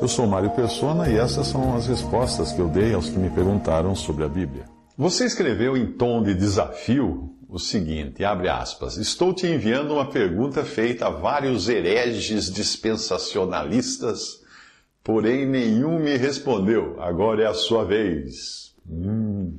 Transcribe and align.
Eu 0.00 0.08
sou 0.08 0.26
Mário 0.26 0.50
Persona 0.50 1.08
e 1.08 1.16
essas 1.16 1.46
são 1.46 1.74
as 1.74 1.86
respostas 1.86 2.52
que 2.52 2.60
eu 2.60 2.68
dei 2.68 2.92
aos 2.92 3.08
que 3.08 3.18
me 3.18 3.30
perguntaram 3.30 3.94
sobre 3.94 4.24
a 4.24 4.28
Bíblia. 4.28 4.66
Você 4.96 5.24
escreveu 5.24 5.74
em 5.74 5.86
tom 5.92 6.22
de 6.22 6.34
desafio 6.34 7.34
o 7.48 7.58
seguinte, 7.58 8.22
abre 8.22 8.48
aspas, 8.48 8.98
estou 8.98 9.32
te 9.32 9.46
enviando 9.46 9.94
uma 9.94 10.10
pergunta 10.10 10.64
feita 10.64 11.06
a 11.06 11.10
vários 11.10 11.68
hereges 11.68 12.52
dispensacionalistas, 12.52 14.42
porém 15.02 15.46
nenhum 15.46 15.98
me 15.98 16.16
respondeu. 16.16 17.00
Agora 17.00 17.44
é 17.44 17.46
a 17.46 17.54
sua 17.54 17.84
vez. 17.84 18.74
Hum. 18.88 19.58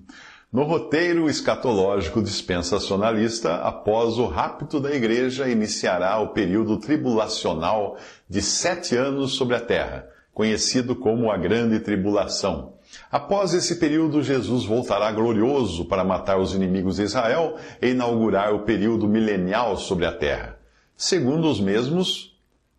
No 0.53 0.63
roteiro 0.63 1.29
escatológico 1.29 2.21
dispensacionalista, 2.21 3.55
após 3.55 4.17
o 4.17 4.27
rapto 4.27 4.79
da 4.79 4.93
igreja, 4.93 5.49
iniciará 5.49 6.19
o 6.19 6.29
período 6.29 6.77
tribulacional 6.77 7.97
de 8.29 8.41
sete 8.41 8.95
anos 8.95 9.33
sobre 9.33 9.55
a 9.55 9.59
terra, 9.59 10.07
conhecido 10.37 10.95
como 10.95 11.31
a 11.31 11.35
Grande 11.35 11.79
Tribulação. 11.79 12.73
Após 13.11 13.55
esse 13.55 13.77
período, 13.77 14.21
Jesus 14.21 14.65
voltará 14.65 15.11
glorioso 15.11 15.85
para 15.85 16.03
matar 16.03 16.37
os 16.37 16.53
inimigos 16.53 16.97
de 16.97 17.01
Israel 17.01 17.57
e 17.81 17.87
inaugurar 17.87 18.53
o 18.53 18.59
período 18.59 19.07
milenial 19.07 19.75
sobre 19.77 20.05
a 20.05 20.11
terra. 20.11 20.59
Segundo 20.95 21.49
os 21.49 21.59
mesmos, 21.59 22.37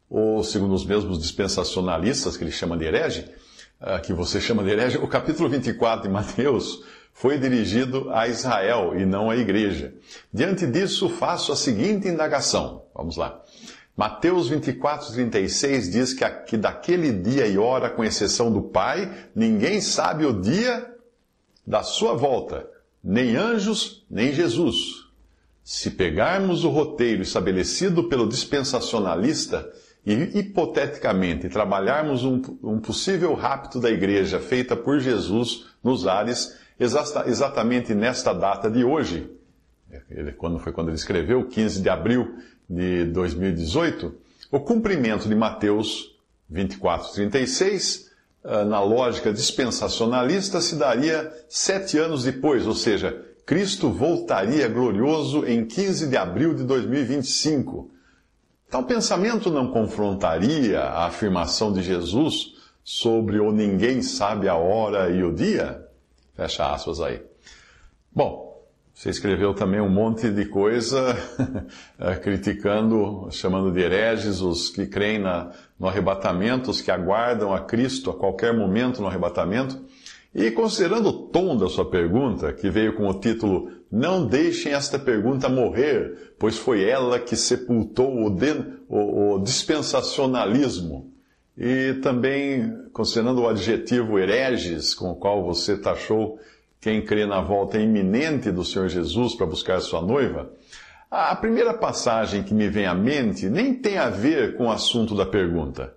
ou 0.08 0.44
segundo 0.44 0.72
os 0.72 0.86
mesmos 0.86 1.18
dispensacionalistas, 1.18 2.36
que 2.36 2.44
ele 2.44 2.52
chama 2.52 2.76
de 2.76 2.84
herege, 2.84 3.24
ah, 3.80 3.98
que 3.98 4.12
você 4.12 4.40
chama 4.40 4.62
de 4.62 4.70
herege, 4.70 4.98
o 5.02 5.08
capítulo 5.08 5.48
24 5.48 6.06
de 6.06 6.08
Mateus 6.08 6.84
foi 7.12 7.38
dirigido 7.38 8.08
a 8.12 8.28
Israel 8.28 8.92
e 8.96 9.04
não 9.04 9.30
à 9.30 9.36
igreja. 9.36 9.94
Diante 10.32 10.64
disso, 10.64 11.08
faço 11.08 11.50
a 11.50 11.56
seguinte 11.56 12.06
indagação. 12.06 12.84
Vamos 12.94 13.16
lá. 13.16 13.42
Mateus 13.98 14.48
24, 14.48 15.12
36 15.12 15.90
diz 15.90 16.14
que, 16.14 16.24
que 16.46 16.56
daquele 16.56 17.10
dia 17.10 17.48
e 17.48 17.58
hora, 17.58 17.90
com 17.90 18.04
exceção 18.04 18.52
do 18.52 18.62
Pai, 18.62 19.12
ninguém 19.34 19.80
sabe 19.80 20.24
o 20.24 20.40
dia 20.40 20.88
da 21.66 21.82
sua 21.82 22.14
volta, 22.14 22.64
nem 23.02 23.34
anjos, 23.34 24.06
nem 24.08 24.32
Jesus. 24.32 25.04
Se 25.64 25.90
pegarmos 25.90 26.62
o 26.62 26.68
roteiro 26.68 27.22
estabelecido 27.22 28.04
pelo 28.04 28.28
dispensacionalista 28.28 29.68
e, 30.06 30.12
hipoteticamente, 30.38 31.48
trabalharmos 31.48 32.22
um, 32.22 32.40
um 32.62 32.78
possível 32.78 33.34
rapto 33.34 33.80
da 33.80 33.90
igreja 33.90 34.38
feita 34.38 34.76
por 34.76 35.00
Jesus 35.00 35.72
nos 35.82 36.06
ares, 36.06 36.56
exatamente 36.78 37.96
nesta 37.96 38.32
data 38.32 38.70
de 38.70 38.84
hoje, 38.84 39.28
quando 40.36 40.60
foi 40.60 40.72
quando 40.72 40.88
ele 40.88 40.96
escreveu, 40.96 41.48
15 41.48 41.82
de 41.82 41.88
abril 41.88 42.36
de 42.68 43.04
2018, 43.06 44.14
o 44.50 44.60
cumprimento 44.60 45.28
de 45.28 45.34
Mateus 45.34 46.16
24, 46.48 47.12
36, 47.12 48.10
ah, 48.44 48.64
na 48.64 48.80
lógica 48.80 49.32
dispensacionalista, 49.32 50.60
se 50.60 50.76
daria 50.76 51.32
sete 51.48 51.98
anos 51.98 52.24
depois, 52.24 52.66
ou 52.66 52.74
seja, 52.74 53.24
Cristo 53.44 53.90
voltaria 53.90 54.68
glorioso 54.68 55.46
em 55.46 55.64
15 55.64 56.08
de 56.08 56.16
abril 56.16 56.54
de 56.54 56.64
2025. 56.64 57.90
Tal 58.70 58.84
pensamento 58.84 59.50
não 59.50 59.70
confrontaria 59.70 60.80
a 60.80 61.06
afirmação 61.06 61.72
de 61.72 61.82
Jesus 61.82 62.54
sobre 62.84 63.38
o 63.40 63.50
ninguém 63.50 64.02
sabe 64.02 64.48
a 64.48 64.54
hora 64.54 65.10
e 65.10 65.22
o 65.22 65.34
dia? 65.34 65.86
Fecha 66.34 66.72
aspas 66.72 67.00
aí. 67.00 67.22
Bom, 68.12 68.47
você 68.98 69.10
escreveu 69.10 69.54
também 69.54 69.80
um 69.80 69.88
monte 69.88 70.28
de 70.28 70.44
coisa 70.46 71.16
eh, 72.00 72.16
criticando, 72.16 73.28
chamando 73.30 73.70
de 73.70 73.78
hereges 73.78 74.40
os 74.40 74.70
que 74.70 74.88
creem 74.88 75.20
na, 75.20 75.52
no 75.78 75.86
arrebatamento, 75.86 76.68
os 76.68 76.80
que 76.80 76.90
aguardam 76.90 77.54
a 77.54 77.60
Cristo 77.60 78.10
a 78.10 78.18
qualquer 78.18 78.52
momento 78.52 79.00
no 79.00 79.06
arrebatamento. 79.06 79.80
E 80.34 80.50
considerando 80.50 81.10
o 81.10 81.28
tom 81.28 81.56
da 81.56 81.68
sua 81.68 81.88
pergunta, 81.88 82.52
que 82.52 82.68
veio 82.68 82.96
com 82.96 83.08
o 83.08 83.20
título 83.20 83.70
Não 83.88 84.26
deixem 84.26 84.72
esta 84.72 84.98
pergunta 84.98 85.48
morrer, 85.48 86.34
pois 86.36 86.58
foi 86.58 86.82
ela 86.82 87.20
que 87.20 87.36
sepultou 87.36 88.26
o, 88.26 88.30
de, 88.30 88.50
o, 88.88 89.34
o 89.34 89.38
dispensacionalismo 89.38 91.12
e 91.56 91.94
também, 92.02 92.72
considerando 92.92 93.42
o 93.42 93.48
adjetivo 93.48 94.18
hereges, 94.18 94.92
com 94.92 95.12
o 95.12 95.16
qual 95.16 95.44
você 95.44 95.76
taxou 95.76 96.40
quem 96.80 97.04
crê 97.04 97.26
na 97.26 97.40
volta 97.40 97.78
iminente 97.78 98.50
do 98.50 98.64
Senhor 98.64 98.88
Jesus 98.88 99.34
para 99.34 99.46
buscar 99.46 99.80
sua 99.80 100.00
noiva, 100.00 100.50
a 101.10 101.34
primeira 101.34 101.74
passagem 101.74 102.42
que 102.42 102.54
me 102.54 102.68
vem 102.68 102.86
à 102.86 102.94
mente 102.94 103.48
nem 103.48 103.74
tem 103.74 103.98
a 103.98 104.10
ver 104.10 104.56
com 104.56 104.66
o 104.66 104.70
assunto 104.70 105.14
da 105.14 105.24
pergunta. 105.24 105.94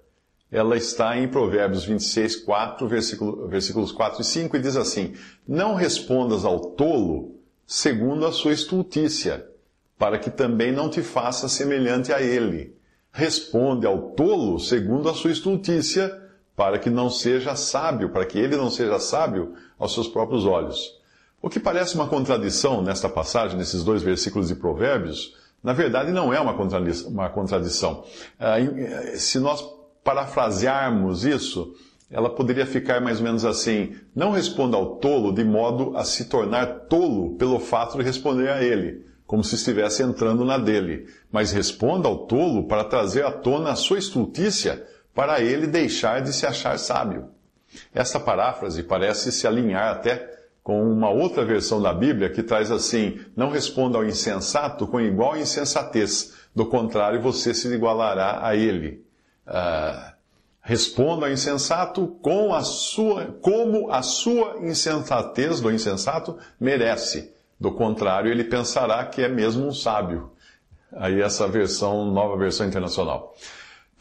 Ela 0.52 0.76
está 0.76 1.18
em 1.18 1.28
Provérbios 1.28 1.86
26, 1.86 2.38
4, 2.38 2.88
versículo, 2.88 3.48
versículos 3.48 3.92
4 3.92 4.22
e 4.22 4.26
5, 4.26 4.58
e 4.58 4.60
diz 4.60 4.76
assim: 4.76 5.14
Não 5.48 5.76
respondas 5.76 6.44
ao 6.44 6.60
tolo 6.60 7.36
segundo 7.66 8.26
a 8.26 8.32
sua 8.32 8.52
estultícia, 8.52 9.46
para 9.98 10.18
que 10.18 10.30
também 10.30 10.72
não 10.72 10.90
te 10.90 11.02
faça 11.02 11.48
semelhante 11.48 12.12
a 12.12 12.22
ele 12.22 12.76
responde 13.12 13.86
ao 13.86 14.12
tolo 14.12 14.60
segundo 14.60 15.10
a 15.10 15.14
sua 15.14 15.32
estultícia, 15.32 16.21
para 16.62 16.78
que 16.78 16.92
não 16.92 17.10
seja 17.10 17.56
sábio, 17.56 18.10
para 18.10 18.24
que 18.24 18.38
ele 18.38 18.56
não 18.56 18.70
seja 18.70 19.00
sábio 19.00 19.56
aos 19.80 19.96
seus 19.96 20.08
próprios 20.08 20.46
olhos. 20.46 20.96
O 21.42 21.50
que 21.50 21.60
parece 21.60 21.96
uma 21.96 22.06
contradição 22.06 22.84
nesta 22.84 23.10
passagem, 23.10 23.58
nesses 23.58 23.84
dois 23.84 24.04
versículos 24.04 24.48
de 24.50 24.54
Provérbios, 24.54 25.36
na 25.64 25.74
verdade 25.74 26.12
não 26.12 26.32
é 26.32 26.40
uma 26.40 26.54
contradição. 26.54 27.10
Uma 27.10 27.30
contradição. 27.30 28.04
Ah, 28.40 28.58
se 29.16 29.40
nós 29.40 29.68
parafrasearmos 30.04 31.26
isso, 31.26 31.74
ela 32.12 32.30
poderia 32.30 32.68
ficar 32.68 33.02
mais 33.02 33.18
ou 33.18 33.24
menos 33.24 33.44
assim: 33.44 33.96
não 34.16 34.30
responda 34.30 34.78
ao 34.78 34.98
tolo 34.98 35.34
de 35.34 35.44
modo 35.44 35.98
a 35.98 36.04
se 36.04 36.26
tornar 36.26 36.82
tolo 36.82 37.38
pelo 37.38 37.60
fato 37.60 37.98
de 37.98 38.04
responder 38.04 38.50
a 38.50 38.64
ele 38.64 39.10
como 39.32 39.46
se 39.46 39.56
estivesse 39.56 40.04
entrando 40.04 40.44
na 40.44 40.58
dele, 40.58 41.08
mas 41.32 41.54
responda 41.54 42.06
ao 42.06 42.28
tolo 42.28 42.68
para 42.68 42.84
trazer 42.84 43.26
à 43.26 43.32
tona 43.32 43.72
a 43.72 43.76
sua 43.78 43.98
estultícia, 43.98 44.86
para 45.14 45.42
ele 45.42 45.68
deixar 45.68 46.22
de 46.22 46.34
se 46.34 46.46
achar 46.46 46.78
sábio. 46.78 47.30
Esta 47.94 48.20
paráfrase 48.20 48.84
parece 48.84 49.32
se 49.32 49.48
alinhar 49.48 49.92
até 49.92 50.30
com 50.64 50.84
uma 50.92 51.10
outra 51.10 51.44
versão 51.44 51.82
da 51.82 51.94
Bíblia 51.94 52.30
que 52.30 52.44
traz 52.44 52.72
assim: 52.72 53.20
Não 53.36 53.50
responda 53.50 53.98
ao 53.98 54.06
insensato 54.06 54.86
com 54.88 55.00
igual 55.00 55.38
insensatez, 55.38 56.34
do 56.56 56.66
contrário 56.66 57.22
você 57.22 57.54
se 57.54 57.68
igualará 57.74 58.46
a 58.46 58.56
ele. 58.56 59.06
Uh, 59.48 60.12
responda 60.62 61.26
ao 61.26 61.32
insensato 61.32 62.08
com 62.22 62.54
a 62.54 62.62
sua, 62.62 63.26
como 63.42 63.92
a 63.92 64.02
sua 64.02 64.58
insensatez 64.60 65.60
do 65.60 65.72
insensato 65.72 66.38
merece 66.60 67.34
do 67.60 67.72
contrário, 67.72 68.32
ele 68.32 68.44
pensará 68.44 69.06
que 69.06 69.22
é 69.22 69.28
mesmo 69.28 69.68
um 69.68 69.72
sábio. 69.72 70.32
Aí 70.94 71.22
essa 71.22 71.48
versão, 71.48 72.12
nova 72.12 72.36
versão 72.36 72.68
internacional. 72.68 73.36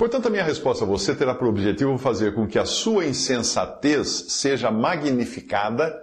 Portanto, 0.00 0.29
a 0.29 0.31
minha 0.31 0.43
resposta 0.43 0.82
a 0.82 0.87
você 0.87 1.14
terá 1.14 1.35
por 1.35 1.47
objetivo 1.47 1.99
fazer 1.99 2.35
com 2.35 2.47
que 2.47 2.58
a 2.58 2.64
sua 2.64 3.05
insensatez 3.05 4.08
seja 4.31 4.70
magnificada 4.70 5.94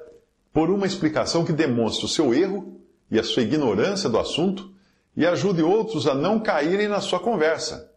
por 0.53 0.69
uma 0.69 0.85
explicação 0.85 1.43
que 1.43 1.51
demonstre 1.51 2.05
o 2.05 2.07
seu 2.07 2.31
erro 2.31 2.79
e 3.09 3.17
a 3.17 3.23
sua 3.23 3.41
ignorância 3.41 4.07
do 4.07 4.19
assunto 4.19 4.71
e 5.15 5.25
ajude 5.25 5.63
outros 5.63 6.05
a 6.05 6.13
não 6.13 6.39
caírem 6.39 6.87
na 6.87 7.01
sua 7.01 7.19
conversa. 7.19 7.91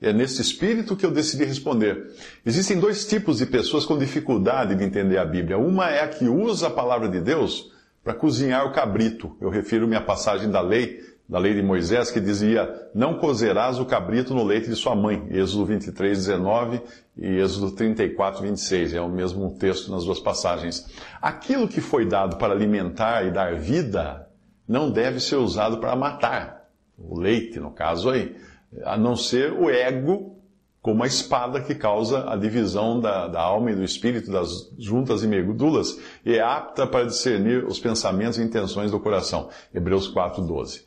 É 0.00 0.14
nesse 0.14 0.40
espírito 0.40 0.96
que 0.96 1.04
eu 1.04 1.10
decidi 1.10 1.44
responder. 1.44 2.14
Existem 2.46 2.80
dois 2.80 3.06
tipos 3.06 3.36
de 3.36 3.44
pessoas 3.44 3.84
com 3.84 3.98
dificuldade 3.98 4.74
de 4.74 4.82
entender 4.82 5.18
a 5.18 5.26
Bíblia. 5.26 5.58
Uma 5.58 5.90
é 5.90 6.04
a 6.04 6.08
que 6.08 6.26
usa 6.26 6.68
a 6.68 6.70
palavra 6.70 7.06
de 7.06 7.20
Deus 7.20 7.70
para 8.02 8.14
cozinhar 8.14 8.66
o 8.66 8.72
cabrito. 8.72 9.36
Eu 9.42 9.50
refiro-me 9.50 9.94
à 9.94 10.00
passagem 10.00 10.50
da 10.50 10.62
lei, 10.62 11.02
da 11.28 11.38
lei 11.38 11.54
de 11.54 11.62
Moisés, 11.62 12.10
que 12.10 12.20
dizia: 12.20 12.88
Não 12.94 13.18
cozerás 13.18 13.78
o 13.78 13.86
cabrito 13.86 14.34
no 14.34 14.44
leite 14.44 14.68
de 14.68 14.76
sua 14.76 14.94
mãe. 14.94 15.26
Êxodo 15.30 15.64
23, 15.64 16.18
19 16.18 16.80
e 17.16 17.38
Êxodo 17.38 17.70
34, 17.72 18.42
26. 18.42 18.94
É 18.94 19.00
o 19.00 19.08
mesmo 19.08 19.56
texto 19.58 19.90
nas 19.90 20.04
duas 20.04 20.20
passagens. 20.20 20.86
Aquilo 21.20 21.66
que 21.66 21.80
foi 21.80 22.06
dado 22.06 22.36
para 22.36 22.52
alimentar 22.52 23.26
e 23.26 23.30
dar 23.30 23.56
vida 23.56 24.28
não 24.68 24.90
deve 24.90 25.18
ser 25.20 25.36
usado 25.36 25.78
para 25.78 25.96
matar. 25.96 26.68
O 26.98 27.18
leite, 27.18 27.58
no 27.58 27.70
caso 27.70 28.10
aí. 28.10 28.36
a 28.84 28.96
não 28.96 29.16
ser 29.16 29.52
o 29.52 29.70
ego 29.70 30.34
como 30.82 31.02
a 31.02 31.06
espada 31.06 31.62
que 31.62 31.74
causa 31.74 32.30
a 32.30 32.36
divisão 32.36 33.00
da, 33.00 33.26
da, 33.26 33.40
alma 33.40 33.70
e 33.70 33.74
do 33.74 33.82
espírito, 33.82 34.30
das 34.30 34.70
juntas 34.78 35.22
e 35.22 35.26
medulas, 35.26 35.98
e 36.26 36.34
é 36.34 36.42
apta 36.42 36.86
para 36.86 37.06
discernir 37.06 37.64
os 37.64 37.80
pensamentos 37.80 38.38
e 38.38 38.42
intenções 38.42 38.90
do 38.90 39.00
coração. 39.00 39.48
Hebreus 39.74 40.12
4,12. 40.12 40.82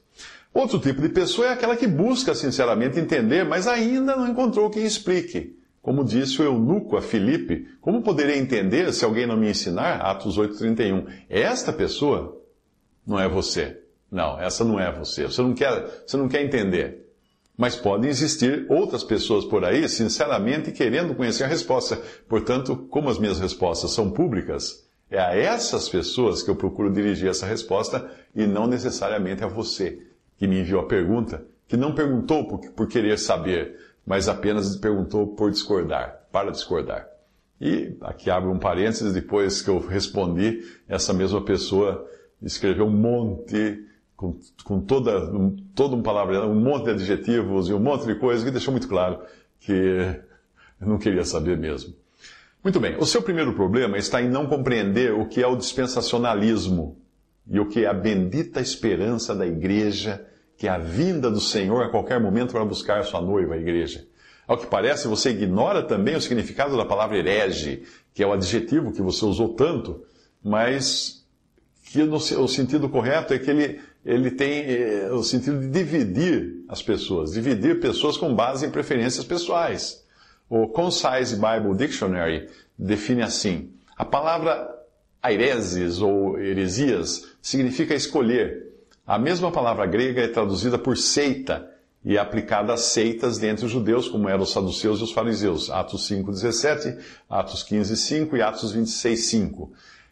Outro 0.58 0.80
tipo 0.80 1.04
de 1.04 1.10
pessoa 1.10 1.50
é 1.50 1.54
aquela 1.54 1.78
que 1.78 1.86
busca 1.86 2.34
sinceramente 2.34 3.00
entender, 3.00 3.46
mas 3.46 3.68
ainda 3.68 4.16
não 4.16 4.28
encontrou 4.28 4.72
quem 4.72 4.84
explique. 4.84 5.56
Como 5.84 6.04
disse 6.04 6.42
o 6.42 6.46
eunuco 6.46 6.98
a 6.98 7.02
Filipe, 7.02 7.68
como 7.80 8.02
poderei 8.02 8.40
entender 8.40 8.92
se 8.92 9.06
alguém 9.06 9.28
não 9.28 9.38
me 9.38 9.52
ensinar? 9.52 10.02
Atos 10.02 10.36
8,31. 10.36 11.06
Esta 11.30 11.72
pessoa 11.72 12.42
não 13.06 13.20
é 13.20 13.30
você. 13.30 13.84
Não, 14.10 14.42
essa 14.42 14.66
não 14.66 14.80
é 14.80 14.92
você. 14.92 15.26
Você 15.26 15.44
não 15.44 15.54
quer, 15.54 16.04
você 16.08 16.18
não 16.18 16.28
quer 16.28 16.44
entender. 16.44 17.06
Mas 17.56 17.76
podem 17.76 18.10
existir 18.10 18.66
outras 18.68 19.04
pessoas 19.04 19.46
por 19.46 19.64
aí, 19.64 19.88
sinceramente, 19.88 20.72
querendo 20.72 21.14
conhecer 21.14 21.44
a 21.44 21.48
resposta. 21.48 22.02
Portanto, 22.28 22.88
como 22.90 23.12
as 23.12 23.20
minhas 23.20 23.40
respostas 23.40 23.92
são 23.92 24.10
públicas, 24.10 24.90
é 25.08 25.20
a 25.20 25.36
essas 25.36 25.88
pessoas 25.88 26.42
que 26.42 26.50
eu 26.50 26.56
procuro 26.56 26.92
dirigir 26.92 27.30
essa 27.30 27.46
resposta 27.46 28.10
e 28.36 28.48
não 28.48 28.66
necessariamente 28.66 29.44
a 29.44 29.48
você, 29.48 30.02
que 30.38 30.48
me 30.48 30.60
enviou 30.60 30.82
a 30.82 30.88
pergunta, 30.88 31.44
que 31.68 31.76
não 31.76 31.94
perguntou 31.94 32.48
por, 32.48 32.60
por 32.72 32.88
querer 32.88 33.18
saber, 33.18 33.78
mas 34.06 34.30
apenas 34.30 34.76
perguntou 34.76 35.28
por 35.28 35.52
discordar, 35.52 36.28
para 36.32 36.52
discordar. 36.52 37.08
E 37.60 37.98
aqui 38.02 38.30
abre 38.30 38.50
um 38.50 38.60
parênteses, 38.60 39.14
depois 39.14 39.62
que 39.62 39.70
eu 39.70 39.80
respondi, 39.80 40.62
essa 40.88 41.14
mesma 41.14 41.44
pessoa 41.44 42.08
escreveu 42.42 42.86
um 42.86 42.92
monte 42.92 43.84
com, 44.16 44.40
com 44.64 44.80
toda, 44.80 45.32
todo 45.76 45.96
um 45.96 46.02
palavra, 46.02 46.48
um 46.48 46.60
monte 46.60 46.86
de 46.86 46.92
adjetivos 46.92 47.70
e 47.70 47.74
um 47.74 47.80
monte 47.80 48.06
de 48.06 48.16
coisas 48.16 48.44
que 48.44 48.52
deixou 48.52 48.72
muito 48.72 48.88
claro 48.88 49.20
que 49.60 49.72
eu 49.72 50.88
não 50.88 50.98
queria 50.98 51.24
saber 51.24 51.58
mesmo. 51.58 51.94
Muito 52.64 52.80
bem, 52.80 52.98
o 52.98 53.06
seu 53.06 53.22
primeiro 53.22 53.54
problema 53.54 53.98
está 53.98 54.22
em 54.22 54.30
não 54.30 54.48
compreender 54.48 55.14
o 55.14 55.28
que 55.28 55.42
é 55.42 55.48
o 55.48 55.56
dispensacionalismo 55.56 56.98
e 57.50 57.60
o 57.60 57.68
que 57.68 57.86
é 57.86 57.88
a 57.88 57.94
bendita 57.94 58.60
esperança 58.60 59.36
da 59.36 59.46
igreja, 59.46 60.26
que 60.58 60.68
é 60.68 60.70
a 60.70 60.78
vinda 60.78 61.30
do 61.30 61.40
Senhor 61.40 61.84
a 61.84 61.90
qualquer 61.90 62.20
momento 62.20 62.52
para 62.52 62.66
buscar 62.66 63.00
a 63.00 63.04
sua 63.04 63.22
noiva, 63.22 63.54
a 63.54 63.58
igreja. 63.58 64.06
Ao 64.48 64.58
que 64.58 64.66
parece, 64.66 65.08
você 65.08 65.32
ignora 65.32 65.84
também 65.84 66.16
o 66.16 66.22
significado 66.22 66.78
da 66.78 66.86
palavra 66.86 67.18
herege, 67.18 67.84
que 68.14 68.24
é 68.24 68.28
o 68.28 68.34
adjetivo 68.34 68.92
que 68.92 69.02
você 69.02 69.26
usou 69.26 69.50
tanto, 69.50 70.04
mas 70.44 71.26
que 71.92 72.04
no, 72.04 72.16
o 72.16 72.48
sentido 72.48 72.90
correto 72.90 73.34
é 73.34 73.40
que 73.40 73.50
ele 73.50 73.80
ele 74.08 74.32
tem 74.32 74.62
eh, 74.62 75.10
o 75.12 75.22
sentido 75.22 75.60
de 75.60 75.68
dividir 75.68 76.64
as 76.70 76.82
pessoas, 76.82 77.34
dividir 77.34 77.82
pessoas 77.82 78.16
com 78.16 78.34
base 78.34 78.66
em 78.66 78.72
preferências 78.72 79.26
pessoais. 79.26 80.02
O 80.50 80.70
Concise 80.70 81.36
Bible 81.36 81.76
Dictionary 81.76 82.48
define 82.80 83.22
assim: 83.22 83.74
a 83.98 84.06
palavra 84.06 84.77
aireses 85.22 86.02
ou 86.02 86.40
heresias 86.40 87.28
significa 87.42 87.94
escolher. 87.94 88.68
A 89.06 89.18
mesma 89.18 89.52
palavra 89.52 89.86
grega 89.86 90.22
é 90.22 90.28
traduzida 90.28 90.78
por 90.78 90.98
seita 90.98 91.70
e 92.04 92.16
é 92.16 92.20
aplicada 92.20 92.74
a 92.74 92.78
seitas 92.78 93.38
dentre 93.38 93.66
os 93.66 93.72
judeus, 93.72 94.08
como 94.08 94.30
eram 94.30 94.44
os 94.44 94.52
saduceus 94.52 95.00
e 95.00 95.04
os 95.04 95.12
fariseus. 95.12 95.70
Atos 95.70 96.08
5:17, 96.08 96.98
Atos 97.30 97.64
15:5 97.64 98.38
e 98.38 98.42
Atos 98.42 98.74
26:5. 98.74 99.72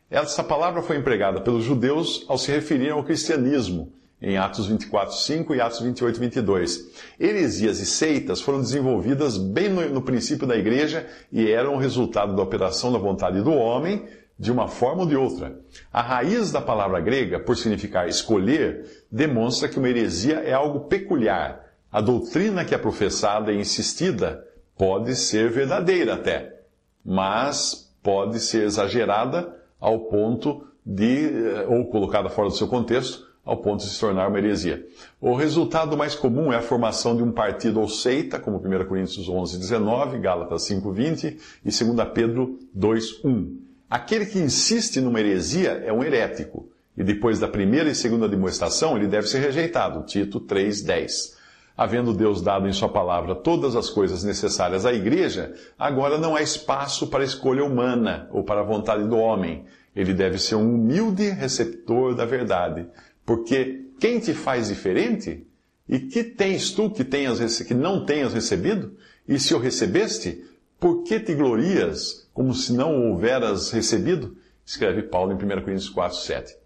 Essa 0.09 0.43
palavra 0.43 0.81
foi 0.81 0.97
empregada 0.97 1.41
pelos 1.41 1.63
judeus 1.63 2.25
ao 2.27 2.37
se 2.37 2.51
referirem 2.51 2.91
ao 2.91 3.03
cristianismo, 3.03 3.91
em 4.21 4.37
Atos 4.37 4.67
24, 4.67 5.15
5 5.15 5.55
e 5.55 5.61
Atos 5.61 5.79
28, 5.81 6.19
22. 6.19 6.91
Heresias 7.19 7.79
e 7.79 7.85
seitas 7.85 8.41
foram 8.41 8.61
desenvolvidas 8.61 9.37
bem 9.37 9.69
no, 9.69 9.87
no 9.89 10.01
princípio 10.01 10.47
da 10.47 10.55
igreja 10.55 11.07
e 11.31 11.49
eram 11.49 11.75
o 11.75 11.79
resultado 11.79 12.35
da 12.35 12.41
operação 12.41 12.91
da 12.91 12.97
vontade 12.97 13.41
do 13.41 13.51
homem, 13.51 14.05
de 14.37 14.51
uma 14.51 14.67
forma 14.67 15.03
ou 15.03 15.07
de 15.07 15.15
outra. 15.15 15.59
A 15.91 16.01
raiz 16.01 16.51
da 16.51 16.61
palavra 16.61 16.99
grega, 16.99 17.39
por 17.39 17.57
significar 17.57 18.07
escolher, 18.07 19.05
demonstra 19.11 19.69
que 19.69 19.79
uma 19.79 19.89
heresia 19.89 20.35
é 20.35 20.53
algo 20.53 20.81
peculiar. 20.81 21.63
A 21.91 22.01
doutrina 22.01 22.65
que 22.65 22.75
é 22.75 22.77
professada 22.77 23.51
e 23.51 23.59
insistida 23.59 24.45
pode 24.77 25.15
ser 25.15 25.49
verdadeira 25.49 26.15
até, 26.15 26.61
mas 27.03 27.93
pode 28.03 28.39
ser 28.39 28.63
exagerada 28.63 29.55
ao 29.79 30.01
ponto 30.01 30.67
de, 30.85 31.25
eh, 31.25 31.65
ou 31.67 31.85
colocada 31.85 32.29
fora 32.29 32.49
do 32.49 32.55
seu 32.55 32.67
contexto, 32.67 33.25
ao 33.45 33.57
ponto 33.57 33.83
de 33.83 33.89
se 33.89 33.99
tornar 33.99 34.27
uma 34.27 34.37
heresia. 34.37 34.85
O 35.21 35.35
resultado 35.35 35.95
mais 35.95 36.15
comum 36.15 36.51
é 36.51 36.57
a 36.57 36.61
formação 36.61 37.15
de 37.15 37.23
um 37.23 37.31
partido 37.31 37.79
ou 37.79 37.87
seita, 37.87 38.39
como 38.39 38.57
1 38.57 38.85
Coríntios 38.85 39.29
11, 39.29 39.59
19, 39.59 40.17
Gálatas 40.17 40.63
5, 40.63 40.91
20 40.91 41.39
e 41.63 41.69
2 41.69 42.09
Pedro 42.13 42.59
2, 42.73 43.23
1. 43.23 43.65
Aquele 43.95 44.25
que 44.25 44.37
insiste 44.37 44.99
numa 44.99 45.21
heresia 45.21 45.81
é 45.85 45.93
um 45.93 46.03
herético, 46.03 46.67
e 46.97 47.01
depois 47.01 47.39
da 47.39 47.47
primeira 47.47 47.89
e 47.89 47.95
segunda 47.95 48.27
demonstração 48.27 48.97
ele 48.97 49.07
deve 49.07 49.25
ser 49.25 49.39
rejeitado, 49.39 50.05
Tito 50.05 50.41
3, 50.41 50.81
10. 50.81 51.37
Havendo 51.77 52.13
Deus 52.13 52.41
dado 52.41 52.67
em 52.67 52.73
Sua 52.73 52.89
palavra 52.89 53.35
todas 53.35 53.73
as 53.73 53.89
coisas 53.89 54.21
necessárias 54.21 54.85
à 54.85 54.91
igreja, 54.91 55.53
agora 55.79 56.17
não 56.17 56.35
há 56.35 56.41
espaço 56.41 57.07
para 57.07 57.23
escolha 57.23 57.63
humana 57.63 58.27
ou 58.33 58.43
para 58.43 58.59
a 58.59 58.65
vontade 58.65 59.07
do 59.07 59.15
homem. 59.15 59.63
Ele 59.95 60.13
deve 60.13 60.39
ser 60.39 60.55
um 60.55 60.75
humilde 60.75 61.29
receptor 61.29 62.13
da 62.13 62.25
verdade. 62.25 62.85
Porque 63.25 63.85
quem 63.97 64.19
te 64.19 64.33
faz 64.33 64.67
diferente? 64.67 65.47
E 65.87 65.99
que 65.99 66.21
tens 66.21 66.71
tu 66.71 66.89
que, 66.89 67.05
tenhas, 67.05 67.61
que 67.61 67.73
não 67.73 68.05
tenhas 68.05 68.33
recebido? 68.33 68.97
E 69.25 69.39
se 69.39 69.53
o 69.53 69.57
recebeste, 69.57 70.43
por 70.79 71.03
que 71.03 71.19
te 71.19 71.33
glorias 71.33 72.29
como 72.33 72.53
se 72.53 72.73
não 72.73 72.95
o 72.95 73.11
houveras 73.11 73.71
recebido? 73.71 74.35
Escreve 74.65 75.03
Paulo 75.03 75.31
em 75.31 75.35
1 75.35 75.37
Coríntios 75.61 75.89
4, 75.89 76.17
7. 76.17 76.57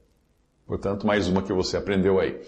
Portanto, 0.65 1.06
mais 1.06 1.27
uma 1.27 1.41
que 1.41 1.51
você 1.51 1.77
aprendeu 1.77 2.19
aí. 2.19 2.39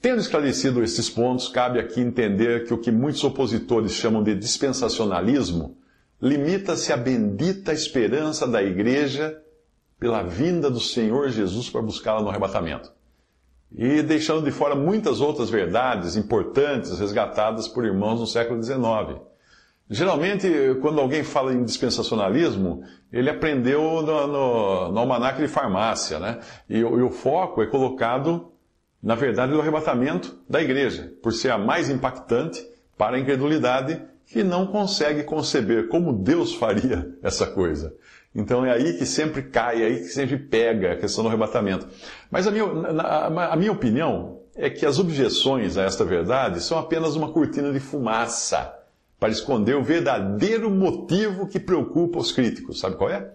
Tendo 0.00 0.20
esclarecido 0.20 0.82
esses 0.82 1.08
pontos, 1.08 1.48
cabe 1.48 1.78
aqui 1.78 2.00
entender 2.00 2.66
que 2.66 2.74
o 2.74 2.78
que 2.78 2.92
muitos 2.92 3.24
opositores 3.24 3.92
chamam 3.92 4.22
de 4.22 4.34
dispensacionalismo 4.34 5.76
limita-se 6.20 6.92
à 6.92 6.96
bendita 6.96 7.72
esperança 7.72 8.46
da 8.46 8.62
igreja 8.62 9.40
pela 9.98 10.22
vinda 10.22 10.70
do 10.70 10.80
Senhor 10.80 11.28
Jesus 11.30 11.70
para 11.70 11.82
buscá-la 11.82 12.22
no 12.22 12.28
arrebatamento. 12.28 12.92
E 13.74 14.02
deixando 14.02 14.44
de 14.44 14.50
fora 14.50 14.74
muitas 14.74 15.20
outras 15.20 15.50
verdades 15.50 16.16
importantes 16.16 16.98
resgatadas 16.98 17.66
por 17.66 17.84
irmãos 17.84 18.20
no 18.20 18.26
século 18.26 18.62
XIX. 18.62 19.20
Geralmente, 19.88 20.48
quando 20.80 21.00
alguém 21.00 21.22
fala 21.22 21.52
em 21.52 21.64
dispensacionalismo, 21.64 22.82
ele 23.12 23.30
aprendeu 23.30 24.02
no, 24.02 24.26
no, 24.26 24.92
no 24.92 24.98
almanac 24.98 25.40
de 25.40 25.46
farmácia, 25.46 26.18
né? 26.18 26.40
E, 26.68 26.78
e 26.78 26.84
o 26.84 27.10
foco 27.10 27.62
é 27.62 27.66
colocado 27.66 28.52
na 29.06 29.14
verdade, 29.14 29.52
do 29.52 29.60
arrebatamento 29.60 30.36
da 30.48 30.60
igreja, 30.60 31.12
por 31.22 31.32
ser 31.32 31.52
a 31.52 31.58
mais 31.58 31.88
impactante 31.88 32.66
para 32.98 33.16
a 33.16 33.20
incredulidade 33.20 34.02
que 34.26 34.42
não 34.42 34.66
consegue 34.66 35.22
conceber 35.22 35.86
como 35.86 36.12
Deus 36.12 36.54
faria 36.54 37.14
essa 37.22 37.46
coisa. 37.46 37.94
Então 38.34 38.66
é 38.66 38.72
aí 38.72 38.94
que 38.94 39.06
sempre 39.06 39.42
cai, 39.42 39.80
é 39.80 39.86
aí 39.86 39.96
que 39.98 40.08
sempre 40.08 40.36
pega 40.36 40.92
a 40.92 40.96
questão 40.96 41.22
do 41.22 41.28
arrebatamento. 41.28 41.86
Mas 42.28 42.48
a 42.48 42.50
minha, 42.50 42.64
a 42.64 43.56
minha 43.56 43.70
opinião 43.70 44.40
é 44.56 44.68
que 44.68 44.84
as 44.84 44.98
objeções 44.98 45.78
a 45.78 45.84
esta 45.84 46.04
verdade 46.04 46.60
são 46.60 46.76
apenas 46.76 47.14
uma 47.14 47.30
cortina 47.30 47.72
de 47.72 47.78
fumaça 47.78 48.74
para 49.18 49.30
esconder 49.30 49.76
o 49.76 49.82
verdadeiro 49.82 50.70
motivo 50.70 51.46
que 51.46 51.58
preocupa 51.58 52.18
os 52.18 52.32
críticos. 52.32 52.80
Sabe 52.80 52.96
qual 52.96 53.10
é? 53.10 53.30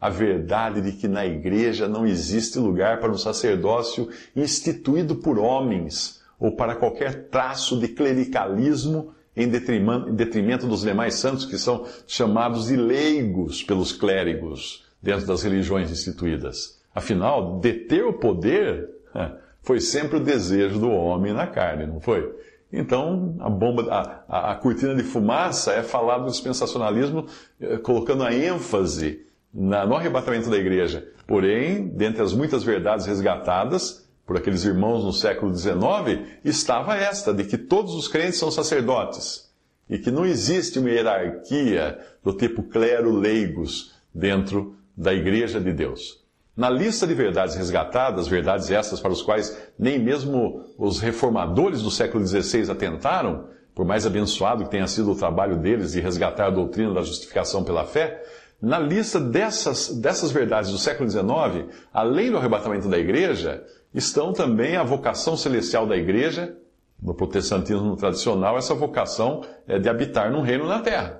a 0.00 0.08
verdade 0.08 0.80
de 0.80 0.92
que 0.92 1.06
na 1.06 1.26
igreja 1.26 1.86
não 1.86 2.06
existe 2.06 2.58
lugar 2.58 3.00
para 3.00 3.10
um 3.10 3.18
sacerdócio 3.18 4.08
instituído 4.34 5.16
por 5.16 5.38
homens 5.38 6.22
ou 6.38 6.52
para 6.52 6.74
qualquer 6.74 7.28
traço 7.28 7.78
de 7.78 7.88
clericalismo 7.88 9.12
em 9.36 9.46
detrimento 9.46 10.66
dos 10.66 10.80
demais 10.80 11.14
santos 11.14 11.44
que 11.44 11.58
são 11.58 11.86
chamados 12.06 12.68
de 12.68 12.76
leigos 12.76 13.62
pelos 13.62 13.92
clérigos 13.92 14.86
dentro 15.02 15.26
das 15.26 15.42
religiões 15.42 15.90
instituídas. 15.90 16.80
Afinal, 16.94 17.60
deter 17.60 18.04
o 18.04 18.14
poder 18.14 18.88
foi 19.62 19.80
sempre 19.80 20.16
o 20.16 20.24
desejo 20.24 20.80
do 20.80 20.90
homem 20.90 21.32
na 21.32 21.46
carne, 21.46 21.86
não 21.86 22.00
foi? 22.00 22.34
Então, 22.72 23.36
a 23.40 23.50
bomba, 23.50 23.86
a, 23.90 24.22
a, 24.28 24.52
a 24.52 24.54
cortina 24.54 24.94
de 24.94 25.02
fumaça 25.02 25.72
é 25.72 25.82
falar 25.82 26.18
do 26.18 26.30
dispensacionalismo 26.30 27.26
eh, 27.60 27.78
colocando 27.78 28.22
a 28.22 28.32
ênfase 28.32 29.26
na, 29.52 29.84
no 29.84 29.96
arrebatamento 29.96 30.48
da 30.48 30.56
igreja. 30.56 31.08
Porém, 31.26 31.88
dentre 31.88 32.22
as 32.22 32.32
muitas 32.32 32.62
verdades 32.62 33.06
resgatadas 33.06 34.08
por 34.24 34.36
aqueles 34.36 34.64
irmãos 34.64 35.04
no 35.04 35.12
século 35.12 35.52
XIX, 35.52 36.28
estava 36.44 36.94
esta, 36.94 37.34
de 37.34 37.42
que 37.42 37.58
todos 37.58 37.94
os 37.94 38.06
crentes 38.06 38.38
são 38.38 38.50
sacerdotes 38.50 39.50
e 39.88 39.98
que 39.98 40.10
não 40.10 40.24
existe 40.24 40.78
uma 40.78 40.88
hierarquia 40.88 41.98
do 42.22 42.32
tipo 42.32 42.62
clero-leigos 42.62 43.92
dentro 44.14 44.76
da 44.96 45.12
igreja 45.12 45.60
de 45.60 45.72
Deus. 45.72 46.19
Na 46.60 46.68
lista 46.68 47.06
de 47.06 47.14
verdades 47.14 47.56
resgatadas, 47.56 48.28
verdades 48.28 48.70
essas 48.70 49.00
para 49.00 49.10
os 49.10 49.22
quais 49.22 49.56
nem 49.78 49.98
mesmo 49.98 50.62
os 50.76 51.00
reformadores 51.00 51.80
do 51.80 51.90
século 51.90 52.22
XVI 52.22 52.70
atentaram, 52.70 53.46
por 53.74 53.86
mais 53.86 54.04
abençoado 54.04 54.64
que 54.64 54.70
tenha 54.70 54.86
sido 54.86 55.10
o 55.10 55.16
trabalho 55.16 55.56
deles 55.56 55.92
de 55.92 56.02
resgatar 56.02 56.48
a 56.48 56.50
doutrina 56.50 56.92
da 56.92 57.00
justificação 57.00 57.64
pela 57.64 57.86
fé, 57.86 58.22
na 58.60 58.78
lista 58.78 59.18
dessas, 59.18 59.88
dessas 59.88 60.32
verdades 60.32 60.70
do 60.70 60.76
século 60.76 61.08
XIX, 61.08 61.74
além 61.94 62.30
do 62.30 62.36
arrebatamento 62.36 62.90
da 62.90 62.98
igreja, 62.98 63.64
estão 63.94 64.30
também 64.34 64.76
a 64.76 64.84
vocação 64.84 65.38
celestial 65.38 65.86
da 65.86 65.96
igreja, 65.96 66.54
no 67.02 67.14
protestantismo 67.14 67.96
tradicional, 67.96 68.58
essa 68.58 68.74
vocação 68.74 69.40
é 69.66 69.78
de 69.78 69.88
habitar 69.88 70.30
num 70.30 70.42
reino 70.42 70.66
na 70.66 70.80
terra. 70.80 71.19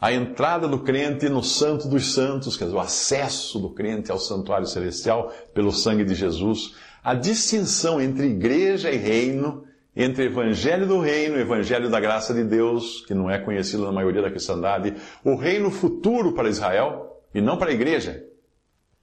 A 0.00 0.12
entrada 0.12 0.66
do 0.66 0.78
crente 0.78 1.28
no 1.28 1.42
Santo 1.42 1.86
dos 1.86 2.14
Santos, 2.14 2.56
quer 2.56 2.64
dizer, 2.64 2.76
o 2.76 2.80
acesso 2.80 3.58
do 3.58 3.68
crente 3.68 4.10
ao 4.10 4.18
santuário 4.18 4.66
celestial 4.66 5.30
pelo 5.52 5.70
sangue 5.70 6.04
de 6.04 6.14
Jesus, 6.14 6.74
a 7.04 7.12
distinção 7.12 8.00
entre 8.00 8.28
igreja 8.28 8.90
e 8.90 8.96
reino, 8.96 9.64
entre 9.94 10.24
evangelho 10.24 10.86
do 10.86 11.00
reino 11.00 11.38
evangelho 11.38 11.90
da 11.90 12.00
graça 12.00 12.32
de 12.32 12.42
Deus, 12.44 13.04
que 13.06 13.12
não 13.12 13.28
é 13.28 13.38
conhecido 13.38 13.84
na 13.84 13.92
maioria 13.92 14.22
da 14.22 14.30
cristandade, 14.30 14.94
o 15.22 15.34
reino 15.34 15.70
futuro 15.70 16.32
para 16.32 16.48
Israel 16.48 17.22
e 17.34 17.42
não 17.42 17.58
para 17.58 17.70
a 17.70 17.74
igreja, 17.74 18.24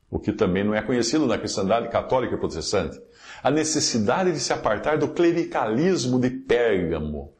o 0.10 0.18
que 0.18 0.34
também 0.34 0.64
não 0.64 0.74
é 0.74 0.82
conhecido 0.82 1.28
na 1.28 1.38
cristandade 1.38 1.90
católica 1.90 2.34
e 2.34 2.40
protestante. 2.40 3.00
A 3.44 3.52
necessidade 3.52 4.32
de 4.32 4.40
se 4.40 4.52
apartar 4.52 4.98
do 4.98 5.10
clericalismo 5.10 6.20
de 6.20 6.32
Pérgamo, 6.32 7.34